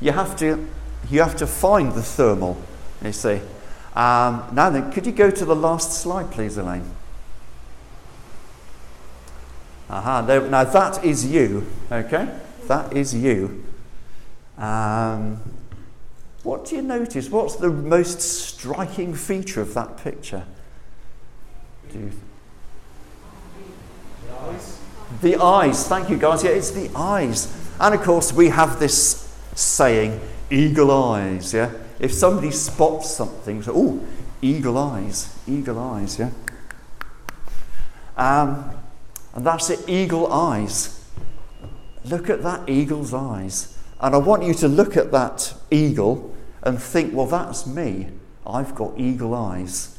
You 0.00 0.12
have 0.12 0.36
to, 0.40 0.68
you 1.10 1.20
have 1.22 1.36
to 1.36 1.46
find 1.46 1.94
the 1.94 2.02
thermal, 2.02 2.60
you 3.02 3.12
see. 3.12 3.40
Um, 3.94 4.44
now 4.52 4.68
then, 4.68 4.92
could 4.92 5.06
you 5.06 5.12
go 5.12 5.30
to 5.30 5.44
the 5.44 5.56
last 5.56 5.92
slide, 5.92 6.30
please, 6.30 6.58
Elaine? 6.58 6.90
Aha, 9.90 10.20
now 10.20 10.62
that 10.62 11.04
is 11.04 11.26
you, 11.26 11.66
okay? 11.90 12.32
That 12.68 12.92
is 12.96 13.12
you. 13.12 13.64
Um, 14.56 15.40
what 16.44 16.64
do 16.64 16.76
you 16.76 16.82
notice? 16.82 17.28
What's 17.28 17.56
the 17.56 17.70
most 17.70 18.20
striking 18.20 19.14
feature 19.14 19.60
of 19.60 19.74
that 19.74 19.96
picture? 19.96 20.44
Do 21.90 21.98
you 21.98 22.12
the 24.28 24.38
eyes. 24.38 24.80
The 25.22 25.36
eyes. 25.36 25.88
Thank 25.88 26.08
you, 26.08 26.16
guys. 26.16 26.44
Yeah, 26.44 26.50
it's 26.50 26.70
the 26.70 26.88
eyes. 26.94 27.52
And 27.80 27.92
of 27.92 28.02
course, 28.02 28.32
we 28.32 28.48
have 28.50 28.78
this 28.78 29.36
saying, 29.56 30.20
eagle 30.50 30.92
eyes. 30.92 31.52
Yeah. 31.52 31.72
If 31.98 32.14
somebody 32.14 32.52
spots 32.52 33.10
something, 33.10 33.62
so 33.62 33.72
oh, 33.74 34.06
eagle 34.40 34.78
eyes, 34.78 35.36
eagle 35.48 35.80
eyes. 35.80 36.16
Yeah. 36.18 36.30
Um, 38.16 38.79
and 39.34 39.46
that's 39.46 39.70
it, 39.70 39.88
eagle 39.88 40.32
eyes. 40.32 41.04
Look 42.04 42.30
at 42.30 42.42
that 42.42 42.68
eagle's 42.68 43.14
eyes. 43.14 43.76
And 44.00 44.14
I 44.14 44.18
want 44.18 44.42
you 44.42 44.54
to 44.54 44.68
look 44.68 44.96
at 44.96 45.12
that 45.12 45.54
eagle 45.70 46.34
and 46.62 46.80
think, 46.80 47.14
well, 47.14 47.26
that's 47.26 47.66
me. 47.66 48.08
I've 48.46 48.74
got 48.74 48.98
eagle 48.98 49.34
eyes. 49.34 49.98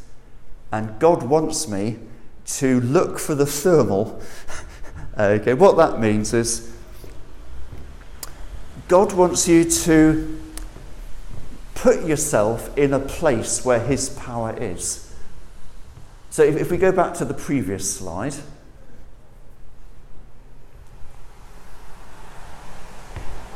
And 0.71 0.99
God 0.99 1.23
wants 1.23 1.67
me 1.67 1.99
to 2.45 2.81
look 2.81 3.19
for 3.19 3.35
the 3.35 3.45
thermal. 3.45 4.21
okay, 5.17 5.53
what 5.53 5.77
that 5.77 5.99
means 5.99 6.33
is 6.33 6.73
God 8.87 9.13
wants 9.13 9.47
you 9.47 9.63
to 9.63 10.39
put 11.75 12.05
yourself 12.05 12.75
in 12.77 12.93
a 12.93 12.99
place 12.99 13.63
where 13.63 13.79
His 13.79 14.09
power 14.09 14.55
is. 14.57 15.15
So 16.29 16.43
if, 16.43 16.55
if 16.55 16.71
we 16.71 16.77
go 16.77 16.91
back 16.91 17.13
to 17.15 17.25
the 17.25 17.33
previous 17.33 17.97
slide, 17.97 18.35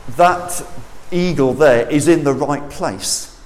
that 0.09 0.65
eagle 1.11 1.53
there 1.53 1.89
is 1.89 2.07
in 2.07 2.23
the 2.23 2.33
right 2.33 2.69
place. 2.69 3.39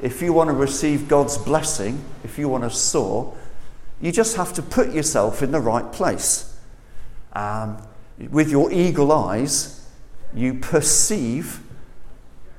If 0.00 0.22
you 0.22 0.32
want 0.32 0.48
to 0.48 0.54
receive 0.54 1.08
God's 1.08 1.36
blessing, 1.38 2.04
if 2.24 2.38
you 2.38 2.48
want 2.48 2.64
to 2.64 2.70
soar, 2.70 3.36
you 4.00 4.12
just 4.12 4.36
have 4.36 4.52
to 4.54 4.62
put 4.62 4.92
yourself 4.92 5.42
in 5.42 5.50
the 5.50 5.60
right 5.60 5.90
place. 5.92 6.56
Um, 7.32 7.82
with 8.30 8.50
your 8.50 8.72
eagle 8.72 9.12
eyes, 9.12 9.86
you 10.34 10.54
perceive 10.54 11.60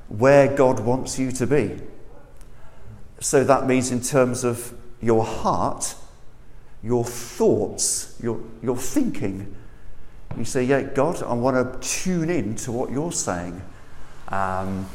where 0.08 0.54
God 0.54 0.80
wants 0.80 1.18
you 1.18 1.32
to 1.32 1.46
be. 1.46 1.80
So 3.20 3.44
that 3.44 3.66
means, 3.66 3.90
in 3.90 4.00
terms 4.00 4.44
of 4.44 4.74
your 5.00 5.24
heart, 5.24 5.94
your 6.82 7.04
thoughts, 7.04 8.16
your, 8.22 8.40
your 8.62 8.76
thinking, 8.76 9.54
you 10.36 10.44
say, 10.44 10.64
Yeah, 10.64 10.82
God, 10.82 11.22
I 11.22 11.32
want 11.32 11.56
to 11.56 11.88
tune 11.88 12.30
in 12.30 12.54
to 12.56 12.72
what 12.72 12.90
you're 12.90 13.12
saying. 13.12 13.62
Um, 14.28 14.86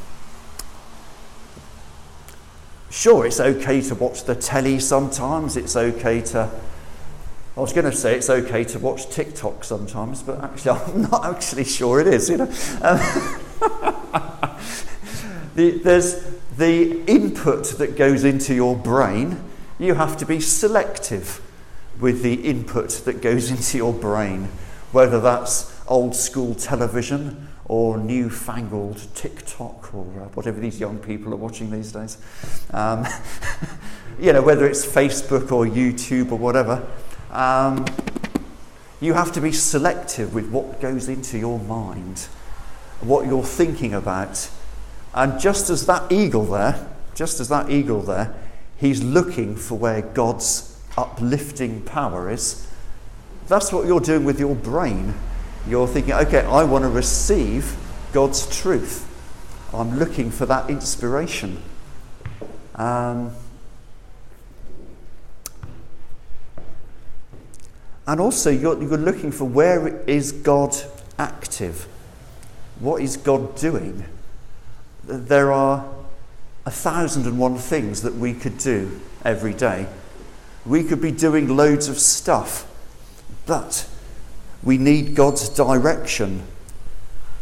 sure, 2.90 3.26
it's 3.26 3.40
okay 3.40 3.80
to 3.82 3.94
watch 3.94 4.24
the 4.24 4.34
telly 4.34 4.80
sometimes, 4.80 5.56
it's 5.56 5.76
okay 5.76 6.20
to. 6.22 6.50
I 7.56 7.60
was 7.60 7.72
going 7.72 7.90
to 7.90 7.96
say 7.96 8.14
it's 8.14 8.28
okay 8.28 8.64
to 8.64 8.78
watch 8.78 9.08
TikTok 9.08 9.64
sometimes, 9.64 10.22
but 10.22 10.42
actually, 10.44 10.70
I'm 10.86 11.02
not 11.02 11.24
actually 11.24 11.64
sure 11.64 12.00
it 12.00 12.06
is. 12.06 12.28
You 12.28 12.38
know, 12.38 12.52
um, 12.82 12.98
the, 15.54 15.80
there's 15.82 16.36
the 16.56 17.04
input 17.06 17.64
that 17.78 17.96
goes 17.96 18.24
into 18.24 18.54
your 18.54 18.76
brain. 18.76 19.42
You 19.78 19.94
have 19.94 20.16
to 20.18 20.26
be 20.26 20.40
selective 20.40 21.42
with 22.00 22.22
the 22.22 22.34
input 22.34 22.90
that 23.04 23.20
goes 23.22 23.50
into 23.56 23.78
your 23.78 23.92
brain 23.92 24.48
whether 24.92 25.20
that's 25.20 25.74
old 25.88 26.14
school 26.14 26.54
television 26.54 27.48
or 27.68 27.98
newfangled 27.98 29.02
TikTok 29.14 29.92
or 29.94 30.06
uh, 30.20 30.24
whatever 30.34 30.60
these 30.60 30.78
young 30.78 30.98
people 30.98 31.32
are 31.32 31.38
watching 31.38 31.70
these 31.70 31.92
days. 31.92 32.18
Um, 32.70 33.04
you 34.20 34.32
know, 34.32 34.42
whether 34.42 34.66
it's 34.66 34.86
Facebook 34.86 35.50
or 35.50 35.66
YouTube 35.66 36.30
or 36.32 36.38
whatever. 36.38 36.86
Um, 37.30 37.84
you 39.00 39.12
have 39.12 39.32
to 39.32 39.40
be 39.40 39.52
selective 39.52 40.32
with 40.32 40.50
what 40.50 40.80
goes 40.80 41.08
into 41.08 41.38
your 41.38 41.58
mind, 41.58 42.20
what 43.00 43.26
you're 43.26 43.44
thinking 43.44 43.92
about. 43.92 44.48
And 45.14 45.38
just 45.38 45.68
as 45.68 45.86
that 45.86 46.10
eagle 46.10 46.44
there, 46.44 46.88
just 47.14 47.40
as 47.40 47.48
that 47.48 47.70
eagle 47.70 48.00
there, 48.02 48.34
he's 48.76 49.02
looking 49.02 49.56
for 49.56 49.76
where 49.76 50.02
God's 50.02 50.80
uplifting 50.96 51.82
power 51.82 52.30
is 52.30 52.66
that's 53.48 53.72
what 53.72 53.86
you're 53.86 54.00
doing 54.00 54.24
with 54.24 54.40
your 54.40 54.54
brain. 54.54 55.14
You're 55.68 55.86
thinking, 55.86 56.14
okay, 56.14 56.40
I 56.40 56.64
want 56.64 56.82
to 56.82 56.88
receive 56.88 57.76
God's 58.12 58.46
truth. 58.60 59.06
I'm 59.72 59.98
looking 59.98 60.30
for 60.30 60.46
that 60.46 60.70
inspiration. 60.70 61.62
Um, 62.74 63.32
and 68.06 68.20
also, 68.20 68.50
you're, 68.50 68.80
you're 68.80 68.98
looking 68.98 69.32
for 69.32 69.44
where 69.44 70.00
is 70.04 70.32
God 70.32 70.76
active? 71.18 71.86
What 72.78 73.02
is 73.02 73.16
God 73.16 73.56
doing? 73.56 74.04
There 75.04 75.52
are 75.52 75.88
a 76.64 76.70
thousand 76.70 77.26
and 77.26 77.38
one 77.38 77.56
things 77.56 78.02
that 78.02 78.14
we 78.14 78.34
could 78.34 78.58
do 78.58 79.00
every 79.24 79.54
day. 79.54 79.86
We 80.64 80.82
could 80.84 81.00
be 81.00 81.12
doing 81.12 81.56
loads 81.56 81.88
of 81.88 81.98
stuff 81.98 82.66
but 83.46 83.88
we 84.62 84.76
need 84.78 85.14
God's 85.14 85.48
direction. 85.48 86.42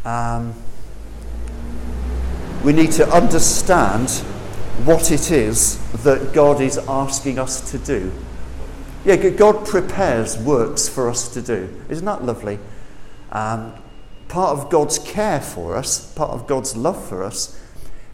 Um, 0.05 0.55
we 2.63 2.73
need 2.73 2.93
to 2.93 3.09
understand 3.09 4.11
what 4.85 5.11
it 5.11 5.31
is 5.31 5.79
that 6.03 6.33
God 6.33 6.61
is 6.61 6.79
asking 6.79 7.39
us 7.39 7.71
to 7.71 7.79
do. 7.79 8.13
Yeah, 9.05 9.17
God 9.17 9.67
prepares 9.67 10.39
works 10.39 10.89
for 10.89 11.09
us 11.11 11.29
to 11.35 11.43
do. 11.43 11.69
Isn't 11.89 12.07
that 12.07 12.25
lovely? 12.25 12.59
Um, 13.33 13.73
part 14.29 14.59
of 14.59 14.71
God's 14.71 14.99
care 14.99 15.41
for 15.41 15.77
us, 15.77 16.13
part 16.15 16.31
of 16.31 16.47
God's 16.47 16.77
love 16.77 17.07
for 17.07 17.23
us, 17.23 17.61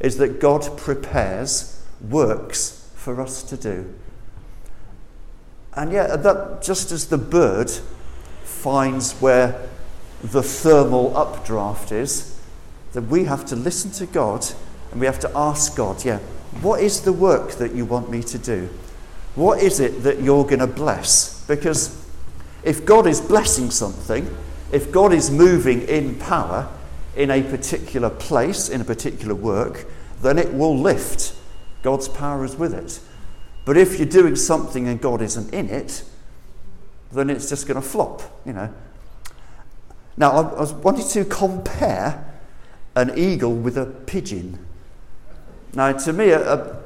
is 0.00 0.16
that 0.16 0.40
God 0.40 0.76
prepares 0.76 1.84
works 2.00 2.90
for 2.94 3.20
us 3.20 3.42
to 3.44 3.56
do. 3.56 3.94
And 5.74 5.92
yet, 5.92 6.22
that, 6.22 6.62
just 6.62 6.92
as 6.92 7.06
the 7.06 7.18
bird 7.18 7.70
finds 8.42 9.12
where 9.14 9.68
the 10.22 10.42
thermal 10.42 11.16
updraft 11.16 11.92
is, 11.92 12.38
that 12.92 13.02
we 13.02 13.24
have 13.24 13.44
to 13.46 13.56
listen 13.56 13.90
to 13.92 14.06
God 14.06 14.44
and 14.90 15.00
we 15.00 15.06
have 15.06 15.20
to 15.20 15.30
ask 15.36 15.76
God, 15.76 16.04
yeah, 16.04 16.18
what 16.60 16.80
is 16.80 17.02
the 17.02 17.12
work 17.12 17.52
that 17.52 17.74
you 17.74 17.84
want 17.84 18.10
me 18.10 18.22
to 18.24 18.38
do? 18.38 18.68
What 19.36 19.62
is 19.62 19.78
it 19.78 20.02
that 20.02 20.20
you're 20.20 20.44
going 20.44 20.58
to 20.58 20.66
bless? 20.66 21.44
Because 21.46 21.96
if 22.64 22.84
God 22.84 23.06
is 23.06 23.20
blessing 23.20 23.70
something, 23.70 24.28
if 24.72 24.90
God 24.90 25.12
is 25.12 25.30
moving 25.30 25.82
in 25.82 26.16
power 26.16 26.68
in 27.16 27.30
a 27.30 27.42
particular 27.42 28.10
place, 28.10 28.68
in 28.68 28.80
a 28.80 28.84
particular 28.84 29.34
work, 29.34 29.86
then 30.22 30.38
it 30.38 30.52
will 30.52 30.76
lift. 30.76 31.34
God's 31.82 32.08
power 32.08 32.44
is 32.44 32.56
with 32.56 32.74
it. 32.74 33.00
But 33.70 33.76
if 33.76 34.00
you're 34.00 34.08
doing 34.08 34.34
something 34.34 34.88
and 34.88 35.00
God 35.00 35.22
isn't 35.22 35.54
in 35.54 35.70
it, 35.70 36.02
then 37.12 37.30
it's 37.30 37.48
just 37.48 37.68
going 37.68 37.80
to 37.80 37.88
flop, 37.88 38.20
you 38.44 38.52
know. 38.52 38.74
Now, 40.16 40.32
I, 40.32 40.64
I 40.64 40.72
wanted 40.72 41.06
to 41.10 41.24
compare 41.24 42.34
an 42.96 43.16
eagle 43.16 43.54
with 43.54 43.78
a 43.78 43.86
pigeon. 43.86 44.58
Now, 45.72 45.92
to 45.92 46.12
me, 46.12 46.30
a, 46.30 46.52
a, 46.52 46.76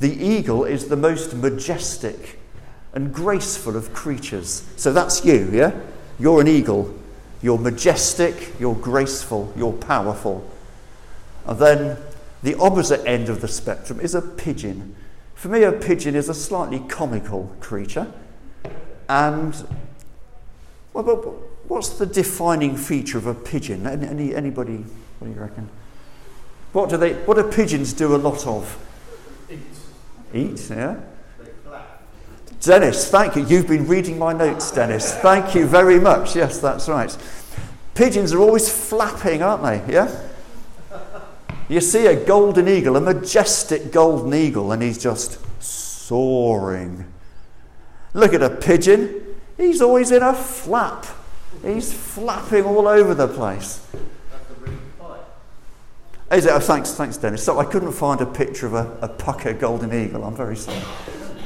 the 0.00 0.12
eagle 0.12 0.64
is 0.64 0.88
the 0.88 0.96
most 0.96 1.34
majestic 1.34 2.38
and 2.92 3.10
graceful 3.10 3.74
of 3.74 3.94
creatures. 3.94 4.68
So 4.76 4.92
that's 4.92 5.24
you, 5.24 5.48
yeah? 5.50 5.72
You're 6.18 6.42
an 6.42 6.48
eagle. 6.48 6.94
You're 7.40 7.56
majestic, 7.56 8.52
you're 8.60 8.74
graceful, 8.74 9.50
you're 9.56 9.72
powerful. 9.72 10.46
And 11.46 11.58
then 11.58 11.96
the 12.42 12.54
opposite 12.58 13.02
end 13.06 13.30
of 13.30 13.40
the 13.40 13.48
spectrum 13.48 13.98
is 13.98 14.14
a 14.14 14.20
pigeon. 14.20 14.94
For 15.34 15.48
me, 15.48 15.62
a 15.62 15.72
pigeon 15.72 16.14
is 16.14 16.28
a 16.28 16.34
slightly 16.34 16.80
comical 16.80 17.54
creature. 17.60 18.12
And 19.08 19.54
well, 20.92 21.04
what's 21.68 21.90
the 21.90 22.06
defining 22.06 22.76
feature 22.76 23.18
of 23.18 23.26
a 23.26 23.34
pigeon? 23.34 23.86
Any, 23.86 24.34
anybody, 24.34 24.84
what 25.18 25.28
do 25.28 25.34
you 25.34 25.40
reckon? 25.40 25.68
What 26.72 26.88
do 26.88 26.96
they? 26.96 27.14
What 27.14 27.36
do 27.36 27.44
pigeons 27.44 27.92
do 27.92 28.14
a 28.14 28.18
lot 28.18 28.46
of? 28.46 28.78
Eat. 29.50 29.58
Eat, 30.32 30.70
yeah. 30.70 31.00
Dennis, 32.60 33.10
thank 33.10 33.36
you. 33.36 33.44
You've 33.44 33.68
been 33.68 33.86
reading 33.86 34.18
my 34.18 34.32
notes, 34.32 34.70
Dennis. 34.70 35.14
Thank 35.16 35.54
you 35.54 35.66
very 35.66 36.00
much. 36.00 36.34
Yes, 36.34 36.60
that's 36.60 36.88
right. 36.88 37.14
Pigeons 37.94 38.32
are 38.32 38.40
always 38.40 38.70
flapping, 38.70 39.42
aren't 39.42 39.62
they? 39.62 39.92
Yeah? 39.92 40.10
You 41.68 41.80
see 41.80 42.06
a 42.06 42.24
golden 42.24 42.68
eagle, 42.68 42.96
a 42.96 43.00
majestic 43.00 43.90
golden 43.90 44.34
eagle, 44.34 44.72
and 44.72 44.82
he's 44.82 45.02
just 45.02 45.38
soaring. 45.62 47.06
Look 48.12 48.34
at 48.34 48.42
a 48.42 48.50
pigeon. 48.50 49.36
He's 49.56 49.80
always 49.80 50.10
in 50.10 50.22
a 50.22 50.34
flap. 50.34 51.06
He's 51.62 51.92
flapping 51.92 52.64
all 52.64 52.86
over 52.86 53.14
the 53.14 53.28
place. 53.28 53.80
Is 56.30 56.46
it? 56.46 56.52
Oh, 56.52 56.58
thanks, 56.58 56.92
thanks, 56.94 57.16
Dennis. 57.16 57.44
So 57.44 57.58
I 57.58 57.64
couldn't 57.64 57.92
find 57.92 58.20
a 58.20 58.26
picture 58.26 58.66
of 58.66 58.74
a, 58.74 58.98
a 59.02 59.08
pucker 59.08 59.52
golden 59.52 59.92
eagle. 59.92 60.24
I'm 60.24 60.34
very 60.34 60.56
sorry. 60.56 60.82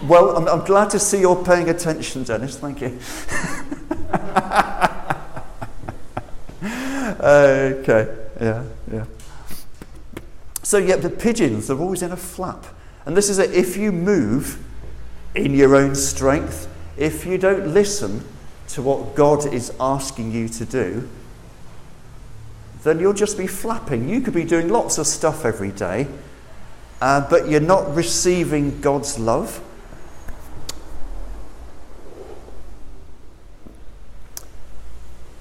Well, 0.05 0.37
I'm, 0.37 0.49
I'm 0.49 0.65
glad 0.65 0.91
to 0.91 0.99
see 0.99 1.21
you're 1.21 1.45
paying 1.45 1.69
attention, 1.69 2.23
Dennis. 2.23 2.57
Thank 2.57 2.81
you. 2.81 2.87
okay. 7.21 8.17
Yeah. 8.41 8.65
Yeah. 8.91 9.05
So 10.69 10.77
yet 10.77 11.01
the 11.01 11.09
pigeons 11.09 11.69
they're 11.69 11.79
always 11.79 12.03
in 12.03 12.13
a 12.13 12.17
flap, 12.19 12.67
and 13.07 13.17
this 13.17 13.31
is 13.31 13.39
it. 13.39 13.55
If 13.55 13.79
you 13.79 13.91
move 13.91 14.63
in 15.35 15.55
your 15.55 15.75
own 15.75 15.95
strength, 15.95 16.69
if 16.99 17.25
you 17.25 17.39
don't 17.39 17.73
listen 17.73 18.23
to 18.69 18.83
what 18.83 19.15
God 19.15 19.51
is 19.51 19.73
asking 19.81 20.31
you 20.33 20.47
to 20.51 20.67
do, 20.67 21.09
then 22.83 23.01
you'll 23.01 23.15
just 23.15 23.39
be 23.39 23.47
flapping. 23.47 24.11
You 24.11 24.21
could 24.21 24.35
be 24.35 24.45
doing 24.45 24.69
lots 24.69 24.99
of 24.99 25.07
stuff 25.07 25.47
every 25.47 25.71
day, 25.71 26.07
uh, 27.01 27.27
but 27.31 27.49
you're 27.49 27.61
not 27.61 27.95
receiving 27.95 28.83
God's 28.83 29.19
love. 29.19 29.63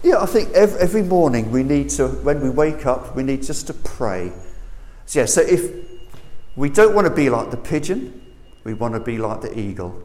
Yeah, 0.03 0.21
I 0.21 0.25
think 0.25 0.53
every, 0.53 0.79
every 0.79 1.03
morning 1.03 1.51
we 1.51 1.63
need 1.63 1.89
to, 1.89 2.07
when 2.07 2.39
we 2.39 2.49
wake 2.49 2.85
up, 2.85 3.13
we 3.13 3.23
need 3.23 3.43
just 3.43 3.67
to 3.67 3.73
pray. 3.73 4.31
So, 5.07 5.19
yeah, 5.19 5.25
so 5.25 5.41
if 5.41 5.71
we 6.55 6.69
don't 6.69 6.93
want 6.93 7.07
to 7.07 7.13
be 7.13 7.31
like 7.31 7.49
the 7.49 7.57
pigeon, 7.57 8.21
we 8.63 8.75
want 8.75 8.93
to 8.93 8.99
be 8.99 9.17
like 9.17 9.41
the 9.41 9.59
eagle. 9.59 10.03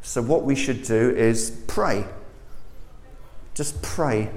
So, 0.00 0.20
what 0.20 0.42
we 0.42 0.56
should 0.56 0.82
do 0.82 1.10
is 1.10 1.62
pray. 1.68 2.04
Just 3.54 3.80
pray 3.82 4.30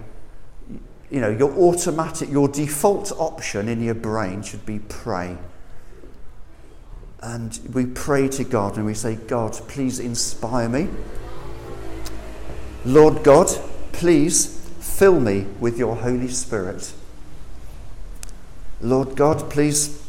you 1.09 1.21
know, 1.21 1.29
your 1.29 1.51
automatic, 1.51 2.29
your 2.29 2.47
default 2.47 3.11
option 3.13 3.69
in 3.69 3.81
your 3.81 3.93
brain 3.93 4.41
should 4.41 4.65
be 4.65 4.79
pray. 4.79 5.37
And 7.21 7.59
we 7.73 7.85
pray 7.85 8.27
to 8.29 8.43
God 8.43 8.77
and 8.77 8.85
we 8.85 8.93
say, 8.93 9.15
God, 9.15 9.53
please 9.67 9.99
inspire 9.99 10.69
me. 10.69 10.89
Lord 12.83 13.23
God, 13.23 13.47
please 13.91 14.59
fill 14.79 15.19
me 15.19 15.47
with 15.59 15.77
your 15.77 15.95
Holy 15.95 16.27
Spirit. 16.27 16.93
Lord 18.81 19.15
God, 19.15 19.49
please, 19.49 20.03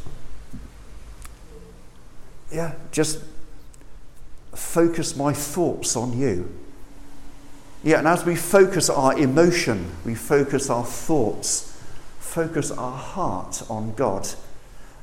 yeah, 2.53 2.75
just 2.93 3.23
focus 4.55 5.17
my 5.17 5.33
thoughts 5.33 5.97
on 5.97 6.19
you. 6.19 6.53
Yeah, 7.85 7.99
and 7.99 8.09
as 8.09 8.25
we 8.25 8.35
focus 8.35 8.91
our 8.91 9.17
emotion, 9.17 9.93
we 10.05 10.15
focus 10.15 10.71
our 10.71 10.85
thoughts, 10.85 11.81
focus 12.19 12.71
our 12.71 12.97
heart 12.97 13.63
on 13.71 13.95
God, 13.95 14.29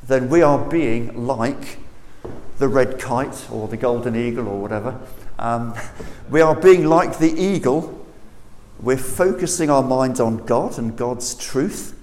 then 0.05 0.29
we 0.29 0.41
are 0.41 0.59
being 0.69 1.25
like 1.25 1.77
the 2.57 2.67
red 2.67 2.99
kite 2.99 3.49
or 3.49 3.67
the 3.67 3.77
golden 3.77 4.15
eagle 4.15 4.47
or 4.47 4.59
whatever. 4.61 4.99
Um, 5.39 5.73
we 6.29 6.41
are 6.41 6.55
being 6.55 6.85
like 6.85 7.19
the 7.19 7.31
eagle. 7.31 8.05
We're 8.81 8.97
focusing 8.97 9.69
our 9.69 9.83
minds 9.83 10.19
on 10.19 10.45
God 10.45 10.77
and 10.77 10.97
God's 10.97 11.35
truth. 11.35 11.97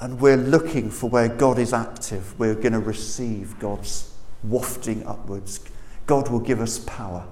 And 0.00 0.20
we're 0.20 0.36
looking 0.36 0.90
for 0.90 1.08
where 1.08 1.28
God 1.28 1.58
is 1.58 1.72
active. 1.72 2.38
We're 2.38 2.54
going 2.54 2.72
to 2.72 2.80
receive 2.80 3.58
God's 3.58 4.12
wafting 4.42 5.06
upwards. 5.06 5.60
God 6.06 6.28
will 6.28 6.40
give 6.40 6.60
us 6.60 6.78
power. 6.80 7.26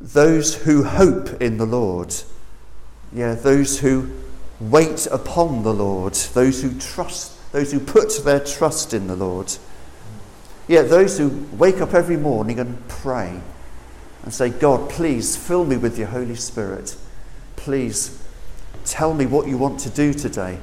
those 0.00 0.54
who 0.54 0.84
hope 0.84 1.40
in 1.40 1.58
the 1.58 1.66
Lord. 1.66 2.14
Yeah, 3.12 3.34
those 3.34 3.80
who 3.80 4.10
wait 4.60 5.06
upon 5.06 5.62
the 5.62 5.72
Lord, 5.72 6.14
those 6.14 6.62
who 6.62 6.78
trust, 6.78 7.52
those 7.52 7.72
who 7.72 7.80
put 7.80 8.24
their 8.24 8.40
trust 8.40 8.94
in 8.94 9.06
the 9.06 9.16
Lord. 9.16 9.52
Yeah, 10.68 10.82
those 10.82 11.18
who 11.18 11.46
wake 11.52 11.80
up 11.80 11.94
every 11.94 12.16
morning 12.16 12.58
and 12.58 12.86
pray 12.88 13.40
and 14.22 14.34
say, 14.34 14.50
God, 14.50 14.90
please 14.90 15.36
fill 15.36 15.64
me 15.64 15.76
with 15.76 15.98
your 15.98 16.08
Holy 16.08 16.34
Spirit. 16.34 16.96
Please 17.66 18.22
tell 18.84 19.12
me 19.12 19.26
what 19.26 19.48
you 19.48 19.58
want 19.58 19.80
to 19.80 19.90
do 19.90 20.14
today. 20.14 20.60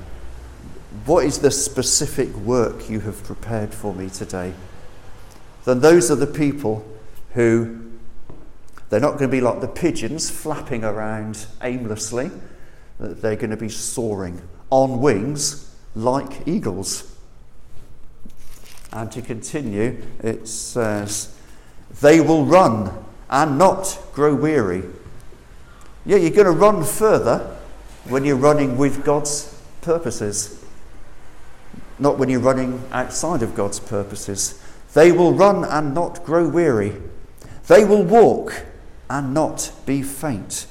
What 1.06 1.26
is 1.26 1.40
the 1.40 1.52
specific 1.52 2.34
work 2.34 2.90
you 2.90 3.02
have 3.02 3.22
prepared 3.26 3.74
for 3.74 3.94
me 3.94 4.10
today? 4.10 4.54
Then 5.66 5.82
those 5.82 6.10
are 6.10 6.16
the 6.16 6.26
people 6.26 6.88
who 7.34 7.92
they're 8.90 9.02
not 9.02 9.18
going 9.18 9.30
to 9.30 9.36
be 9.36 9.42
like 9.42 9.60
the 9.60 9.68
pigeons 9.68 10.30
flapping 10.30 10.86
around 10.86 11.46
aimlessly. 11.62 12.32
They're 12.98 13.36
going 13.36 13.50
to 13.50 13.58
be 13.58 13.68
soaring 13.68 14.42
on 14.70 15.02
wings 15.02 15.76
like 15.96 16.48
eagles. 16.48 17.14
And 18.94 19.12
to 19.12 19.22
continue, 19.22 20.02
it 20.22 20.48
says, 20.48 21.36
They 22.00 22.22
will 22.22 22.46
run 22.46 23.04
and 23.30 23.58
not 23.58 24.00
grow 24.14 24.34
weary. 24.34 24.84
Yeah, 26.06 26.18
you're 26.18 26.32
going 26.32 26.46
to 26.46 26.52
run 26.52 26.84
further 26.84 27.56
when 28.06 28.26
you're 28.26 28.36
running 28.36 28.78
with 28.78 29.06
God's 29.06 29.58
purposes, 29.82 30.64
not 31.98 32.18
when 32.18 32.30
you're 32.30 32.42
running 32.42 32.84
outside 32.92 33.42
of 33.42 33.56
God's 33.56 33.80
purposes. 33.80 34.62
They 34.94 35.12
will 35.12 35.34
run 35.34 35.64
and 35.64 35.94
not 35.94 36.24
grow 36.26 36.48
weary. 36.48 37.02
They 37.68 37.86
will 37.86 38.04
walk 38.04 38.66
and 39.10 39.34
not 39.34 39.72
be 39.86 40.02
faint. 40.02 40.68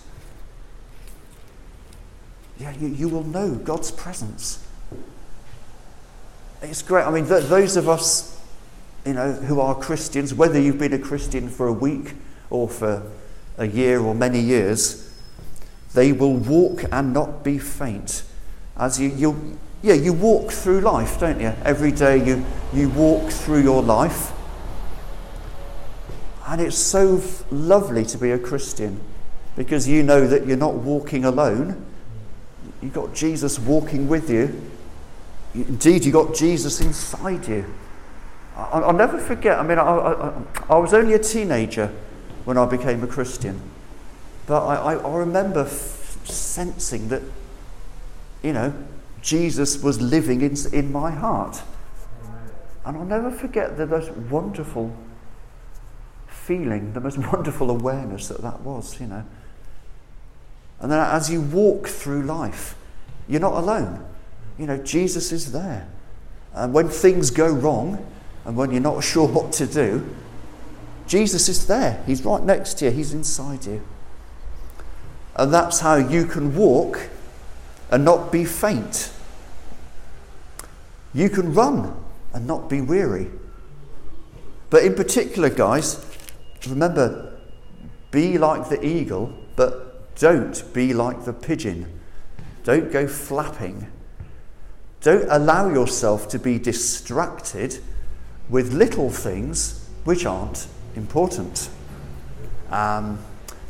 Yeah, 2.59 2.73
you, 2.79 2.89
you 2.89 3.09
will 3.09 3.25
know 3.25 3.55
God's 3.55 3.91
presence. 3.91 4.65
It's 6.61 6.83
great. 6.83 7.05
I 7.05 7.11
mean, 7.11 7.27
th- 7.27 7.45
those 7.45 7.77
of 7.77 7.89
us, 7.89 8.39
you 9.05 9.15
know, 9.15 9.33
who 9.33 9.61
are 9.61 9.75
Christians, 9.75 10.33
whether 10.33 10.61
you've 10.61 10.79
been 10.79 10.93
a 10.93 10.99
Christian 10.99 11.49
for 11.49 11.67
a 11.67 11.73
week 11.73 12.15
or 12.51 12.69
for 12.69 13.11
a 13.59 13.67
year 13.67 14.01
or 14.01 14.15
many 14.15 14.39
years, 14.39 15.12
they 15.95 16.13
will 16.13 16.37
walk 16.37 16.85
and 16.91 17.13
not 17.13 17.45
be 17.45 17.59
faint. 17.59 18.23
As 18.77 18.99
you, 19.01 19.09
you 19.11 19.59
yeah, 19.83 19.95
you 19.95 20.13
walk 20.13 20.53
through 20.53 20.81
life, 20.81 21.19
don't 21.19 21.41
you? 21.41 21.53
Every 21.65 21.91
day 21.91 22.25
you, 22.25 22.45
you 22.73 22.89
walk 22.91 23.31
through 23.31 23.63
your 23.63 23.83
life. 23.83 24.33
And 26.47 26.61
it's 26.61 26.79
so 26.79 27.21
lovely 27.51 28.05
to 28.07 28.19
be 28.19 28.31
a 28.31 28.39
Christian 28.39 29.01
because 29.57 29.89
you 29.89 30.03
know 30.03 30.27
that 30.27 30.47
you're 30.47 30.57
not 30.57 30.75
walking 30.75 31.25
alone. 31.25 31.85
You've 32.81 32.93
got 32.93 33.13
Jesus 33.13 33.59
walking 33.59 34.09
with 34.09 34.31
you. 34.31 34.61
Indeed, 35.55 36.05
you've 36.05 36.15
got 36.15 36.35
Jesus 36.35 36.81
inside 36.81 37.47
you. 37.49 37.65
I'll 38.57 38.93
never 38.93 39.19
forget, 39.19 39.59
I 39.59 39.63
mean, 39.63 39.79
I, 39.79 39.83
I, 39.83 40.43
I 40.69 40.77
was 40.77 40.95
only 40.95 41.15
a 41.15 41.19
teenager 41.19 41.89
when 42.45 42.57
I 42.57 42.67
became 42.67 43.03
a 43.03 43.07
Christian. 43.07 43.61
But 44.53 44.67
I, 44.67 44.97
I 44.97 45.15
remember 45.17 45.61
f- 45.61 46.19
sensing 46.25 47.09
that, 47.09 47.23
you 48.43 48.53
know, 48.53 48.75
Jesus 49.23 49.83
was 49.83 49.99
living 49.99 50.43
in, 50.43 50.55
in 50.75 50.93
my 50.93 51.11
heart. 51.11 51.63
And 52.85 52.99
I'll 52.99 53.07
never 53.07 53.31
forget 53.31 53.79
the 53.79 53.87
most 53.87 54.11
wonderful 54.11 54.95
feeling, 56.27 56.93
the 56.93 57.01
most 57.01 57.17
wonderful 57.33 57.71
awareness 57.71 58.29
that 58.29 58.43
that 58.43 58.61
was, 58.61 59.01
you 59.01 59.07
know. 59.07 59.25
And 60.81 60.93
then 60.93 61.01
as 61.01 61.31
you 61.31 61.41
walk 61.41 61.89
through 61.89 62.25
life, 62.25 62.75
you're 63.27 63.41
not 63.41 63.55
alone. 63.55 64.05
You 64.59 64.67
know, 64.67 64.77
Jesus 64.77 65.33
is 65.33 65.53
there. 65.53 65.89
And 66.53 66.75
when 66.75 66.91
things 66.91 67.31
go 67.31 67.51
wrong 67.51 68.07
and 68.45 68.55
when 68.55 68.71
you're 68.71 68.83
not 68.83 69.03
sure 69.13 69.27
what 69.27 69.55
to 69.55 69.67
do, 69.67 70.15
Jesus 71.07 71.49
is 71.49 71.67
there. 71.67 72.05
He's 72.07 72.23
right 72.23 72.43
next 72.43 72.75
to 72.81 72.85
you, 72.85 72.91
He's 72.91 73.15
inside 73.15 73.65
you. 73.65 73.81
And 75.37 75.53
that's 75.53 75.81
how 75.81 75.97
you 75.97 76.27
can 76.27 76.55
walk 76.55 77.09
and 77.91 78.05
not 78.05 78.31
be 78.31 78.45
faint. 78.45 79.13
You 81.15 81.29
can 81.29 81.55
run 81.55 81.95
and 82.33 82.47
not 82.47 82.69
be 82.69 82.81
weary. 82.81 83.31
But 84.71 84.85
in 84.85 84.95
particular, 84.95 85.51
guys, 85.51 86.05
Remember, 86.69 87.39
be 88.11 88.39
like 88.39 88.69
the 88.69 88.85
eagle, 88.85 89.33
but 89.57 90.15
don't 90.17 90.63
be 90.73 90.95
like 90.95 91.25
the 91.25 91.33
pigeon. 91.33 92.01
Don't 92.65 92.93
go 92.93 93.07
flapping. 93.07 93.89
Don't 95.01 95.27
allow 95.29 95.69
yourself 95.69 96.29
to 96.29 96.39
be 96.39 96.59
distracted 96.59 97.81
with 98.49 98.73
little 98.73 99.11
things 99.11 99.89
which 100.05 100.25
aren't 100.25 100.69
important. 100.95 101.69
Um, 102.71 103.19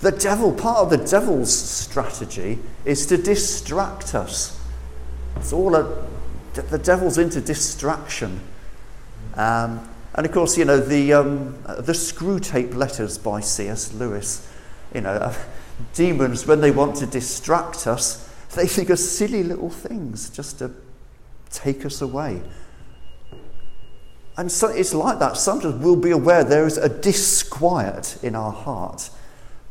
the 0.03 0.11
devil, 0.11 0.53
part 0.53 0.79
of 0.79 0.91
the 0.91 0.97
devil's 0.97 1.57
strategy 1.57 2.59
is 2.85 3.07
to 3.07 3.17
distract 3.17 4.17
us. 4.17 4.61
It's 5.37 5.53
all 5.53 5.77
a, 5.77 6.07
the 6.55 6.79
devil's 6.79 7.19
into 7.19 7.41
distraction. 7.41 8.41
Um, 9.35 9.89
and 10.15 10.27
of 10.27 10.33
course, 10.33 10.59
you 10.59 10.65
know, 10.65 10.79
the, 10.79 11.13
um, 11.13 11.53
the 11.63 11.93
Screwtape 11.93 12.75
letters 12.75 13.17
by 13.17 13.41
C.S. 13.41 13.95
Lewis, 13.95 14.47
you 14.93 15.03
know, 15.03 15.13
uh, 15.13 15.35
demons, 15.95 16.49
when 16.49 16.61
they 16.61 16.73
want 16.73 16.97
to 16.97 17.07
distract 17.07 17.87
us, 17.87 18.29
they 18.57 18.67
think 18.67 18.91
of 18.91 18.99
silly 18.99 19.45
little 19.45 19.71
things 19.71 20.31
just 20.31 20.59
to 20.59 20.73
take 21.51 21.87
us 21.87 22.03
away. 22.03 22.43
And 24.37 24.51
so 24.51 24.67
it's 24.67 24.95
like 24.95 25.21
that. 25.21 25.37
Sometimes 25.37 25.77
we'll 25.77 25.95
be 25.95 26.11
aware 26.11 26.43
there 26.43 26.67
is 26.67 26.77
a 26.77 26.89
disquiet 26.89 28.19
in 28.25 28.35
our 28.35 28.53
heart. 28.53 29.11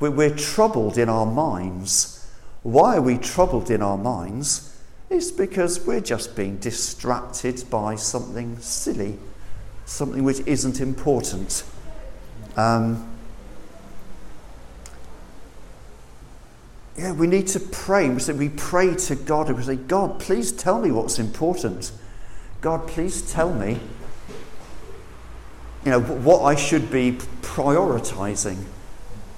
We're, 0.01 0.11
we're 0.11 0.35
troubled 0.35 0.97
in 0.97 1.07
our 1.07 1.27
minds. 1.27 2.27
Why 2.63 2.97
are 2.97 3.01
we 3.01 3.17
troubled 3.17 3.69
in 3.69 3.81
our 3.81 3.97
minds? 3.97 4.77
It's 5.09 5.31
because 5.31 5.85
we're 5.85 6.01
just 6.01 6.35
being 6.35 6.57
distracted 6.57 7.63
by 7.69 7.95
something 7.95 8.57
silly, 8.59 9.17
something 9.85 10.23
which 10.23 10.39
isn't 10.41 10.81
important. 10.81 11.63
Um, 12.57 13.07
yeah, 16.97 17.11
we 17.11 17.27
need 17.27 17.47
to 17.47 17.59
pray. 17.59 18.09
We 18.09 18.19
say 18.19 18.33
we 18.33 18.49
pray 18.49 18.95
to 18.95 19.15
God 19.15 19.49
and 19.49 19.57
we 19.57 19.63
say, 19.63 19.75
God, 19.75 20.19
please 20.19 20.51
tell 20.51 20.81
me 20.81 20.91
what's 20.91 21.19
important. 21.19 21.91
God, 22.61 22.87
please 22.87 23.31
tell 23.31 23.53
me 23.53 23.79
you 25.85 25.91
know, 25.91 25.99
what 25.99 26.41
I 26.43 26.55
should 26.55 26.89
be 26.91 27.13
prioritizing. 27.41 28.65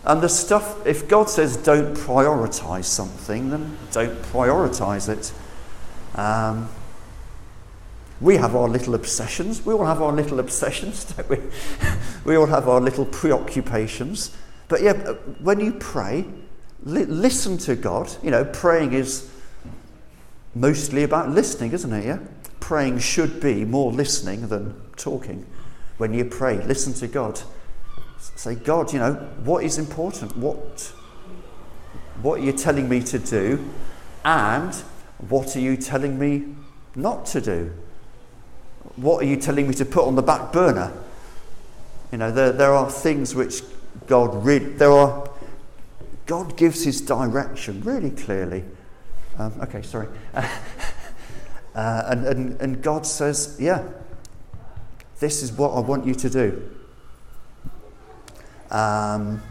And 0.06 0.22
the 0.22 0.30
stuff, 0.30 0.86
if 0.86 1.08
God 1.08 1.30
says 1.30 1.56
don't 1.56 1.96
prioritize 1.96 2.86
something, 2.86 3.50
then 3.50 3.78
don't 3.92 4.22
prioritize 4.24 5.08
it. 5.08 5.32
Um, 6.20 6.70
we 8.20 8.38
have 8.38 8.56
our 8.56 8.68
little 8.68 8.96
obsessions. 8.96 9.66
We 9.66 9.74
all 9.74 9.86
have 9.86 10.02
our 10.02 10.12
little 10.12 10.40
obsessions, 10.40 11.06
don't 11.16 11.30
we? 11.30 11.38
we 12.26 12.36
all 12.36 12.46
have 12.46 12.68
our 12.68 12.82
little 12.82 13.06
preoccupations. 13.06 14.36
But 14.68 14.82
yeah, 14.82 14.94
when 15.42 15.60
you 15.60 15.74
pray, 15.74 16.26
li- 16.84 17.06
listen 17.06 17.58
to 17.60 17.76
God. 17.76 18.14
You 18.24 18.32
know, 18.32 18.46
praying 18.46 18.94
is 18.94 19.30
mostly 20.56 21.04
about 21.04 21.30
listening, 21.30 21.72
isn't 21.72 21.94
it? 21.94 22.06
Yeah? 22.06 22.20
Praying 22.60 23.00
should 23.00 23.40
be 23.42 23.66
more 23.66 23.92
listening 23.92 24.48
than 24.48 24.80
talking 24.96 25.46
when 25.98 26.14
you 26.14 26.26
pray. 26.26 26.64
Listen 26.66 26.94
to 26.94 27.08
God. 27.08 27.42
Say, 28.36 28.56
God, 28.56 28.94
you 28.94 29.00
know, 29.00 29.14
what 29.44 29.64
is 29.64 29.78
important? 29.78 30.38
What, 30.38 30.94
what 32.22 32.40
are 32.40 32.44
you 32.44 32.54
telling 32.54 32.88
me 32.88 33.02
to 33.02 33.20
do? 33.20 33.70
And 34.24 34.74
what 35.28 35.56
are 35.56 35.60
you 35.60 35.76
telling 35.76 36.18
me 36.18 36.56
not 36.96 37.26
to 37.28 37.42
do? 37.42 37.74
What 38.96 39.24
are 39.24 39.28
you 39.28 39.38
telling 39.38 39.68
me 39.68 39.74
to 39.76 39.86
put 39.86 40.06
on 40.06 40.16
the 40.16 40.22
back 40.22 40.54
burner? 40.54 40.94
You 42.12 42.18
know, 42.18 42.32
there, 42.32 42.52
there 42.52 42.74
are 42.74 42.90
things 42.90 43.36
which 43.36 43.62
God 44.08 44.46
really, 44.46 44.66
there 44.66 44.92
are, 44.92 45.30
God 46.26 46.56
gives 46.56 46.84
his 46.84 47.02
direction 47.02 47.82
really 47.82 48.12
clearly. 48.12 48.64
Um, 49.38 49.54
okay, 49.62 49.82
sorry. 49.82 50.08
uh, 50.34 50.44
and, 51.76 52.26
and, 52.26 52.62
and 52.62 52.82
God 52.82 53.06
says, 53.06 53.58
yeah, 53.60 53.84
this 55.20 55.44
is 55.44 55.52
what 55.52 55.72
I 55.72 55.80
want 55.80 56.06
you 56.06 56.16
to 56.16 56.30
do. 56.30 56.70
Um, 58.74 59.42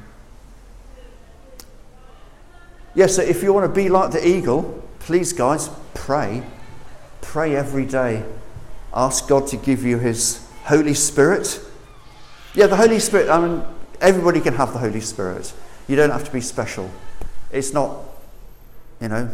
yeah, 2.95 3.07
so 3.07 3.23
if 3.23 3.43
you 3.43 3.53
want 3.53 3.65
to 3.65 3.75
be 3.75 3.89
like 3.89 4.11
the 4.11 4.27
eagle, 4.27 4.83
please, 4.99 5.33
guys, 5.33 5.71
pray. 5.95 6.43
Pray 7.23 7.57
every 7.57 7.87
day. 7.87 8.25
Ask 8.93 9.29
God 9.29 9.47
to 9.49 9.57
give 9.57 9.85
you 9.85 9.99
His 9.99 10.47
Holy 10.65 10.93
Spirit. 10.93 11.61
Yeah, 12.55 12.67
the 12.67 12.77
Holy 12.77 12.99
Spirit, 12.99 13.31
I 13.31 13.41
mean, 13.41 13.65
everybody 14.01 14.41
can 14.41 14.55
have 14.55 14.73
the 14.73 14.79
Holy 14.79 15.01
Spirit. 15.01 15.55
You 15.89 15.97
don't 15.97 16.11
have 16.11 16.25
to 16.25 16.33
be 16.33 16.41
special. 16.41 16.91
It's 17.51 17.73
not, 17.73 17.97
you 19.01 19.09
know, 19.09 19.31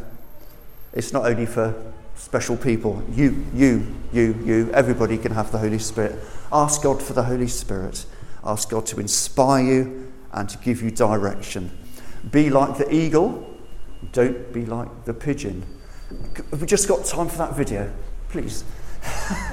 it's 0.92 1.12
not 1.12 1.26
only 1.26 1.46
for 1.46 1.74
special 2.14 2.56
people. 2.56 3.02
You, 3.12 3.44
you, 3.54 3.94
you, 4.12 4.34
you, 4.44 4.70
everybody 4.72 5.18
can 5.18 5.32
have 5.32 5.50
the 5.50 5.58
Holy 5.58 5.78
Spirit. 5.78 6.16
Ask 6.52 6.82
God 6.82 7.02
for 7.02 7.14
the 7.14 7.24
Holy 7.24 7.48
Spirit. 7.48 8.04
Ask 8.48 8.70
God 8.70 8.86
to 8.86 8.98
inspire 8.98 9.62
you 9.62 10.12
and 10.32 10.48
to 10.48 10.56
give 10.56 10.80
you 10.80 10.90
direction. 10.90 11.70
Be 12.30 12.48
like 12.48 12.78
the 12.78 12.90
eagle, 12.92 13.46
don't 14.12 14.50
be 14.54 14.64
like 14.64 15.04
the 15.04 15.12
pigeon. 15.12 15.62
Have 16.50 16.62
we 16.62 16.66
just 16.66 16.88
got 16.88 17.04
time 17.04 17.28
for 17.28 17.36
that 17.36 17.54
video? 17.54 17.92
Please. 18.30 18.64